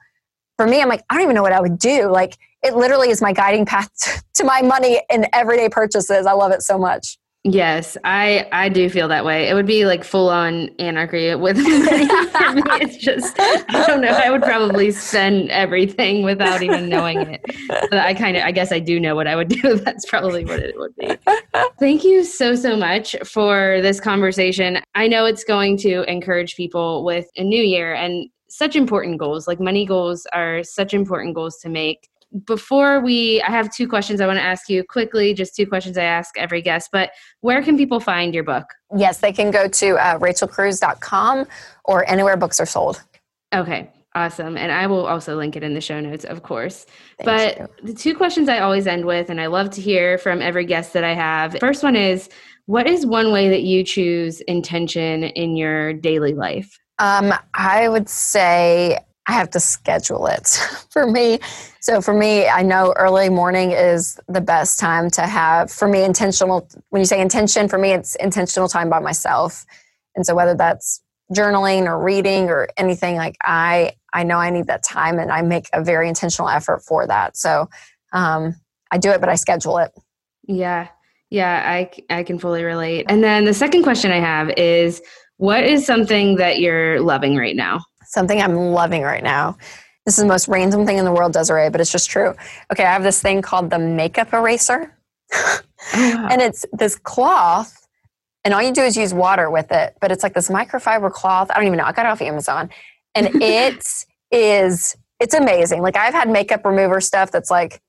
for 0.59 0.67
me, 0.67 0.81
I'm 0.81 0.89
like 0.89 1.05
I 1.09 1.13
don't 1.13 1.23
even 1.23 1.35
know 1.35 1.41
what 1.41 1.53
I 1.53 1.61
would 1.61 1.79
do. 1.79 2.11
Like 2.11 2.37
it 2.63 2.75
literally 2.75 3.09
is 3.09 3.21
my 3.21 3.31
guiding 3.31 3.65
path 3.65 3.89
to 4.33 4.43
my 4.43 4.61
money 4.61 5.01
in 5.09 5.25
everyday 5.31 5.69
purchases. 5.69 6.25
I 6.25 6.33
love 6.33 6.51
it 6.51 6.61
so 6.63 6.77
much. 6.77 7.17
Yes, 7.45 7.95
I 8.03 8.45
I 8.51 8.67
do 8.67 8.89
feel 8.89 9.07
that 9.07 9.23
way. 9.23 9.47
It 9.47 9.53
would 9.53 9.65
be 9.65 9.85
like 9.85 10.03
full 10.03 10.27
on 10.27 10.67
anarchy 10.77 11.33
with 11.35 11.55
me. 11.59 11.63
It's 11.65 12.97
just 12.97 13.39
I 13.39 13.85
don't 13.87 14.01
know. 14.01 14.09
I 14.09 14.29
would 14.29 14.41
probably 14.41 14.91
spend 14.91 15.49
everything 15.49 16.23
without 16.23 16.61
even 16.61 16.89
knowing 16.89 17.21
it. 17.21 17.41
But 17.69 17.99
I 17.99 18.13
kind 18.13 18.35
of 18.35 18.43
I 18.43 18.51
guess 18.51 18.73
I 18.73 18.79
do 18.79 18.99
know 18.99 19.15
what 19.15 19.27
I 19.27 19.37
would 19.37 19.47
do. 19.47 19.75
That's 19.85 20.05
probably 20.05 20.43
what 20.43 20.59
it 20.59 20.77
would 20.77 20.93
be. 20.97 21.15
Thank 21.79 22.03
you 22.03 22.25
so 22.25 22.53
so 22.53 22.75
much 22.75 23.15
for 23.23 23.79
this 23.81 24.01
conversation. 24.01 24.79
I 24.93 25.07
know 25.07 25.23
it's 25.23 25.45
going 25.45 25.77
to 25.77 26.03
encourage 26.11 26.57
people 26.57 27.05
with 27.05 27.29
a 27.37 27.43
new 27.45 27.63
year 27.63 27.93
and 27.93 28.29
such 28.49 28.75
important 28.75 29.17
goals. 29.19 29.47
Like 29.47 29.59
money 29.59 29.85
goals 29.85 30.25
are 30.33 30.63
such 30.63 30.93
important 30.93 31.35
goals 31.35 31.57
to 31.59 31.69
make 31.69 32.09
before 32.45 32.99
we 32.99 33.41
i 33.41 33.49
have 33.49 33.73
two 33.73 33.87
questions 33.87 34.21
i 34.21 34.27
want 34.27 34.37
to 34.37 34.43
ask 34.43 34.69
you 34.69 34.83
quickly 34.83 35.33
just 35.33 35.55
two 35.55 35.65
questions 35.65 35.97
i 35.97 36.03
ask 36.03 36.37
every 36.37 36.61
guest 36.61 36.89
but 36.91 37.11
where 37.41 37.63
can 37.63 37.75
people 37.75 37.99
find 37.99 38.35
your 38.35 38.43
book 38.43 38.65
yes 38.95 39.19
they 39.19 39.33
can 39.33 39.49
go 39.49 39.67
to 39.67 39.97
uh, 39.97 40.17
rachelcruz.com 40.19 41.45
or 41.85 42.07
anywhere 42.09 42.37
books 42.37 42.59
are 42.59 42.67
sold 42.67 43.03
okay 43.53 43.89
awesome 44.13 44.57
and 44.57 44.71
i 44.71 44.85
will 44.85 45.07
also 45.07 45.35
link 45.35 45.55
it 45.55 45.63
in 45.63 45.73
the 45.73 45.81
show 45.81 45.99
notes 45.99 46.23
of 46.23 46.43
course 46.43 46.85
Thank 47.17 47.25
but 47.25 47.57
you. 47.57 47.87
the 47.87 47.93
two 47.93 48.15
questions 48.15 48.47
i 48.47 48.59
always 48.59 48.85
end 48.85 49.05
with 49.05 49.31
and 49.31 49.41
i 49.41 49.47
love 49.47 49.71
to 49.71 49.81
hear 49.81 50.19
from 50.19 50.39
every 50.39 50.65
guest 50.65 50.93
that 50.93 51.03
i 51.03 51.15
have 51.15 51.57
first 51.59 51.81
one 51.81 51.95
is 51.95 52.29
what 52.67 52.87
is 52.87 53.07
one 53.07 53.31
way 53.31 53.49
that 53.49 53.63
you 53.63 53.83
choose 53.83 54.41
intention 54.41 55.23
in 55.23 55.55
your 55.55 55.93
daily 55.93 56.35
life 56.35 56.77
um, 56.99 57.33
i 57.53 57.87
would 57.89 58.07
say 58.09 58.97
I 59.29 59.33
have 59.33 59.51
to 59.51 59.59
schedule 59.59 60.25
it 60.25 60.47
for 60.89 61.05
me. 61.05 61.39
So 61.81 62.01
for 62.01 62.15
me, 62.15 62.47
I 62.47 62.63
know 62.63 62.93
early 62.97 63.29
morning 63.29 63.69
is 63.71 64.19
the 64.27 64.41
best 64.41 64.79
time 64.79 65.11
to 65.11 65.21
have 65.21 65.71
for 65.71 65.87
me 65.87 66.03
intentional 66.03 66.67
when 66.89 66.99
you 66.99 67.05
say 67.05 67.21
intention 67.21 67.67
for 67.67 67.77
me 67.77 67.91
it's 67.91 68.15
intentional 68.15 68.67
time 68.67 68.89
by 68.89 68.99
myself. 68.99 69.67
And 70.15 70.25
so 70.25 70.33
whether 70.33 70.55
that's 70.55 71.03
journaling 71.31 71.85
or 71.85 72.03
reading 72.03 72.49
or 72.49 72.69
anything 72.75 73.17
like 73.17 73.37
I 73.43 73.91
I 74.15 74.23
know 74.23 74.37
I 74.37 74.49
need 74.49 74.65
that 74.65 74.83
time 74.83 75.19
and 75.19 75.31
I 75.31 75.43
make 75.43 75.69
a 75.73 75.83
very 75.83 76.09
intentional 76.09 76.49
effort 76.49 76.81
for 76.81 77.05
that. 77.05 77.37
So 77.37 77.69
um 78.11 78.55
I 78.89 78.97
do 78.97 79.11
it 79.11 79.19
but 79.19 79.29
I 79.29 79.35
schedule 79.35 79.77
it. 79.77 79.91
Yeah. 80.47 80.87
Yeah, 81.29 81.61
I 81.63 81.91
I 82.09 82.23
can 82.23 82.39
fully 82.39 82.63
relate. 82.63 83.05
And 83.09 83.23
then 83.23 83.45
the 83.45 83.53
second 83.53 83.83
question 83.83 84.11
I 84.11 84.19
have 84.19 84.49
is 84.57 85.03
what 85.39 85.65
is 85.65 85.85
something 85.85 86.35
that 86.35 86.59
you're 86.59 87.01
loving 87.01 87.35
right 87.35 87.55
now? 87.55 87.81
something 88.09 88.41
I'm 88.41 88.55
loving 88.55 89.03
right 89.03 89.23
now. 89.23 89.57
This 90.05 90.17
is 90.17 90.23
the 90.23 90.27
most 90.27 90.47
random 90.47 90.85
thing 90.85 90.97
in 90.97 91.05
the 91.05 91.11
world, 91.11 91.33
Desiree, 91.33 91.69
but 91.69 91.79
it's 91.79 91.91
just 91.91 92.09
true. 92.09 92.33
Okay, 92.71 92.83
I 92.83 92.91
have 92.91 93.03
this 93.03 93.21
thing 93.21 93.41
called 93.41 93.69
the 93.69 93.77
makeup 93.77 94.33
eraser. 94.33 94.97
oh, 95.33 95.61
wow. 95.93 96.27
And 96.31 96.41
it's 96.41 96.65
this 96.73 96.95
cloth, 96.95 97.87
and 98.43 98.53
all 98.53 98.61
you 98.61 98.73
do 98.73 98.81
is 98.81 98.97
use 98.97 99.13
water 99.13 99.51
with 99.51 99.71
it, 99.71 99.95
but 100.01 100.11
it's 100.11 100.23
like 100.23 100.33
this 100.33 100.49
microfiber 100.49 101.11
cloth. 101.11 101.51
I 101.51 101.55
don't 101.55 101.67
even 101.67 101.77
know. 101.77 101.85
I 101.85 101.91
got 101.91 102.05
it 102.05 102.09
off 102.09 102.21
Amazon. 102.21 102.69
And 103.13 103.29
it 103.41 104.05
is, 104.31 104.97
it's 105.19 105.33
amazing. 105.35 105.81
Like 105.81 105.95
I've 105.95 106.13
had 106.13 106.29
makeup 106.29 106.65
remover 106.65 106.99
stuff 106.99 107.31
that's 107.31 107.51
like, 107.51 107.79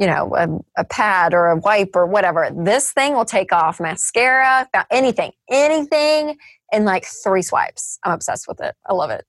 you 0.00 0.06
know, 0.06 0.34
a, 0.34 0.48
a, 0.80 0.84
pad 0.86 1.34
or 1.34 1.48
a 1.48 1.56
wipe 1.56 1.94
or 1.94 2.06
whatever. 2.06 2.50
This 2.56 2.90
thing 2.90 3.12
will 3.12 3.26
take 3.26 3.52
off 3.52 3.78
mascara, 3.78 4.66
anything, 4.90 5.32
anything 5.50 6.38
in 6.72 6.86
like 6.86 7.04
three 7.04 7.42
swipes. 7.42 7.98
I'm 8.02 8.12
obsessed 8.12 8.48
with 8.48 8.62
it. 8.62 8.74
I 8.88 8.94
love 8.94 9.10
it. 9.10 9.26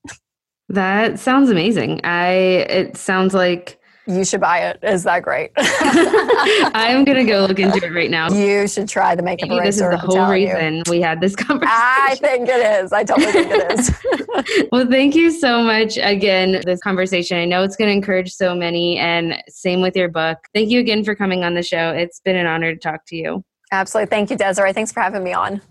That 0.70 1.20
sounds 1.20 1.50
amazing. 1.50 2.00
I 2.06 2.30
it 2.70 2.96
sounds 2.96 3.34
like 3.34 3.81
you 4.08 4.26
should 4.26 4.42
buy 4.42 4.60
it. 4.60 4.80
Is 4.84 5.04
that 5.04 5.24
great? 5.24 5.52
I'm 5.58 7.04
gonna 7.04 7.26
go 7.26 7.46
look 7.46 7.60
into 7.60 7.86
it 7.86 7.94
right 7.94 8.10
now. 8.10 8.30
You 8.30 8.68
should 8.68 8.90
try 8.90 9.16
the 9.16 9.22
makeup 9.22 9.50
Maybe 9.50 9.60
eraser. 9.60 9.92
This 9.92 10.02
is 10.02 10.08
the 10.08 10.16
whole 10.16 10.30
reason 10.30 10.76
you. 10.78 10.84
we 10.90 11.02
had 11.02 11.22
this 11.22 11.36
conversation. 11.36 11.70
I 11.72 12.16
think 12.20 12.50
it 12.50 12.84
is. 12.84 12.92
I 12.92 13.04
totally 13.04 13.32
think 13.32 13.48
it 13.52 13.80
is. 13.80 14.68
well, 14.72 14.88
thank 14.88 15.16
you 15.16 15.32
so 15.32 15.64
much 15.64 15.98
again. 15.98 16.62
This 16.66 16.82
conversation. 16.82 17.38
I 17.38 17.46
know 17.46 17.64
it's 17.64 17.76
gonna 17.76 17.92
encourage 17.92 18.34
so 18.34 18.56
many, 18.56 18.98
and 18.98 19.42
same 19.48 19.82
with 19.82 19.96
your 19.96 20.10
book. 20.10 20.38
Thank 20.54 20.70
you 20.70 20.80
again 20.80 21.04
for 21.04 21.16
coming 21.16 21.44
on 21.44 21.54
the 21.54 21.64
show. 21.64 21.92
It's 21.92 22.20
been 22.20 22.36
an 22.36 22.48
honor 22.48 22.74
to 22.74 22.80
talk 22.80 23.06
to 23.08 23.16
you. 23.16 23.44
Absolutely. 23.72 24.10
Thank 24.10 24.32
you, 24.32 24.38
Desiree. 24.38 24.74
Thanks 24.74 24.92
for 24.92 25.00
having 25.00 25.24
me 25.24 25.34
on. 25.34 25.62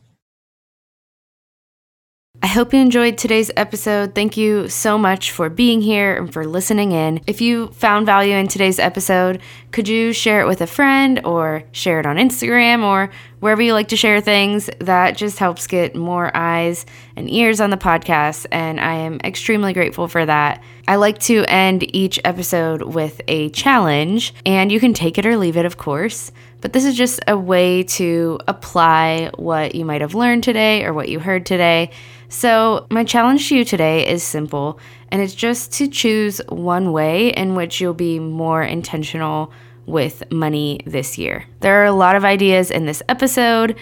I 2.42 2.46
hope 2.46 2.72
you 2.72 2.80
enjoyed 2.80 3.18
today's 3.18 3.50
episode. 3.54 4.14
Thank 4.14 4.38
you 4.38 4.66
so 4.70 4.96
much 4.96 5.30
for 5.30 5.50
being 5.50 5.82
here 5.82 6.16
and 6.16 6.32
for 6.32 6.46
listening 6.46 6.92
in. 6.92 7.20
If 7.26 7.42
you 7.42 7.66
found 7.68 8.06
value 8.06 8.34
in 8.34 8.48
today's 8.48 8.78
episode, 8.78 9.42
could 9.72 9.86
you 9.86 10.14
share 10.14 10.40
it 10.40 10.46
with 10.46 10.62
a 10.62 10.66
friend 10.66 11.20
or 11.26 11.64
share 11.72 12.00
it 12.00 12.06
on 12.06 12.16
Instagram 12.16 12.82
or 12.82 13.10
wherever 13.40 13.60
you 13.60 13.74
like 13.74 13.88
to 13.88 13.96
share 13.96 14.22
things? 14.22 14.70
That 14.78 15.18
just 15.18 15.38
helps 15.38 15.66
get 15.66 15.94
more 15.94 16.34
eyes 16.34 16.86
and 17.14 17.28
ears 17.28 17.60
on 17.60 17.68
the 17.68 17.76
podcast, 17.76 18.46
and 18.50 18.80
I 18.80 18.94
am 18.94 19.20
extremely 19.22 19.74
grateful 19.74 20.08
for 20.08 20.24
that. 20.24 20.62
I 20.88 20.96
like 20.96 21.18
to 21.20 21.44
end 21.46 21.94
each 21.94 22.18
episode 22.24 22.80
with 22.80 23.20
a 23.28 23.50
challenge, 23.50 24.32
and 24.46 24.72
you 24.72 24.80
can 24.80 24.94
take 24.94 25.18
it 25.18 25.26
or 25.26 25.36
leave 25.36 25.58
it, 25.58 25.66
of 25.66 25.76
course. 25.76 26.32
But 26.62 26.72
this 26.72 26.86
is 26.86 26.96
just 26.96 27.20
a 27.28 27.36
way 27.36 27.82
to 27.84 28.38
apply 28.48 29.30
what 29.36 29.74
you 29.74 29.84
might 29.84 30.00
have 30.00 30.14
learned 30.14 30.42
today 30.42 30.84
or 30.84 30.94
what 30.94 31.10
you 31.10 31.18
heard 31.18 31.44
today 31.44 31.90
so, 32.32 32.86
my 32.90 33.02
challenge 33.02 33.48
to 33.48 33.56
you 33.56 33.64
today 33.64 34.06
is 34.06 34.22
simple, 34.22 34.78
and 35.08 35.20
it's 35.20 35.34
just 35.34 35.72
to 35.72 35.88
choose 35.88 36.40
one 36.48 36.92
way 36.92 37.30
in 37.30 37.56
which 37.56 37.80
you'll 37.80 37.92
be 37.92 38.20
more 38.20 38.62
intentional 38.62 39.52
with 39.84 40.22
money 40.30 40.80
this 40.86 41.18
year. 41.18 41.44
There 41.58 41.82
are 41.82 41.86
a 41.86 41.92
lot 41.92 42.14
of 42.14 42.24
ideas 42.24 42.70
in 42.70 42.86
this 42.86 43.02
episode. 43.08 43.76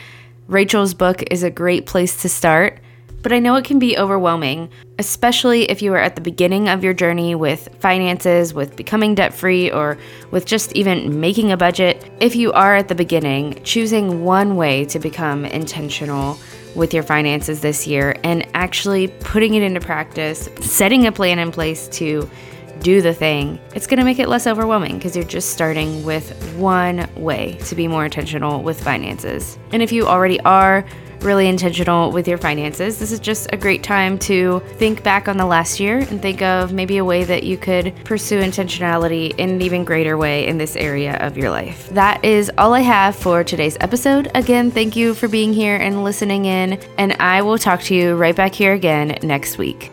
Rachel's 0.47 0.95
book 0.95 1.23
is 1.31 1.43
a 1.43 1.51
great 1.51 1.85
place 1.85 2.23
to 2.23 2.31
start, 2.31 2.81
but 3.21 3.35
I 3.35 3.39
know 3.39 3.57
it 3.57 3.67
can 3.67 3.79
be 3.79 3.99
overwhelming, 3.99 4.71
especially 4.99 5.71
if 5.71 5.83
you 5.83 5.93
are 5.93 5.99
at 5.99 6.15
the 6.15 6.23
beginning 6.23 6.71
of 6.71 6.83
your 6.83 6.95
journey 6.95 7.35
with 7.35 7.69
finances, 7.81 8.55
with 8.55 8.77
becoming 8.77 9.15
debt 9.15 9.35
free, 9.35 9.71
or 9.71 9.99
with 10.31 10.47
just 10.47 10.73
even 10.73 11.21
making 11.21 11.53
a 11.53 11.59
budget. 11.59 12.11
If 12.19 12.35
you 12.35 12.53
are 12.55 12.77
at 12.77 12.89
the 12.89 12.95
beginning, 12.95 13.61
choosing 13.63 14.25
one 14.25 14.57
way 14.57 14.87
to 14.87 14.99
become 14.99 15.45
intentional 15.45 16.39
with 16.75 16.95
your 16.95 17.03
finances 17.03 17.61
this 17.61 17.87
year 17.87 18.17
and 18.25 18.47
actually 18.55 19.09
putting 19.09 19.55
it 19.55 19.63
into 19.63 19.81
practice, 19.81 20.49
setting 20.61 21.07
a 21.07 21.13
plan 21.13 21.39
in 21.39 21.51
place 21.51 21.89
to 21.89 22.29
do 22.81 23.03
the 23.03 23.13
thing, 23.13 23.59
it's 23.75 23.87
going 23.87 23.99
to 23.99 24.05
make 24.05 24.19
it 24.19 24.29
less 24.29 24.47
overwhelming 24.47 24.97
because 24.97 25.17
you're 25.17 25.25
just 25.25 25.51
starting 25.51 26.05
with 26.05 26.31
one 26.57 27.09
way 27.17 27.55
to 27.65 27.75
be 27.75 27.89
more 27.89 28.05
intentional 28.05 28.63
with 28.63 28.83
finances. 28.83 29.59
And 29.73 29.83
if 29.83 29.91
you 29.93 30.07
already 30.07 30.41
are 30.41 30.85
really 31.21 31.49
intentional 31.49 32.11
with 32.11 32.29
your 32.29 32.39
finances, 32.39 32.99
this 32.99 33.13
is 33.13 33.21
just 33.21 33.49
a 33.53 33.57
great 33.57 33.83
time 33.83 34.19
to 34.21 34.61
think 34.77 35.03
back 35.03 35.29
on 35.29 35.37
the 35.37 35.47
last 35.47 35.81
year 35.81 35.99
and 35.99 36.23
think 36.23 36.43
of 36.43 36.73
maybe 36.73 36.99
a 36.99 37.05
way 37.05 37.25
that 37.25 37.43
you 37.43 37.57
could 37.57 37.95
pursue 38.05 38.41
intentionality 38.41 39.35
in 39.39 39.51
an 39.51 39.63
even 39.63 39.85
greater 39.85 40.17
way 40.17 40.47
in 40.47 40.59
this 40.59 40.77
area 40.77 41.17
of 41.17 41.37
your 41.37 41.51
life. 41.51 41.89
That 41.91 42.25
is 42.25 42.51
all 42.59 42.75
I 42.75 42.81
have 42.81 43.17
for 43.17 43.45
today's 43.45 43.77
episode. 43.81 44.31
Again, 44.35 44.71
thank 44.71 44.97
you 44.97 45.15
for 45.15 45.29
being 45.29 45.53
here 45.53 45.77
and 45.77 46.05
listening 46.05 46.45
in, 46.45 46.81
and 46.97 47.13
I 47.15 47.43
will 47.43 47.59
talk 47.59 47.83
to 47.83 47.95
you 47.95 48.15
right 48.15 48.37
back 48.37 48.55
here 48.55 48.73
again 48.73 49.19
next 49.23 49.59
week. 49.59 49.93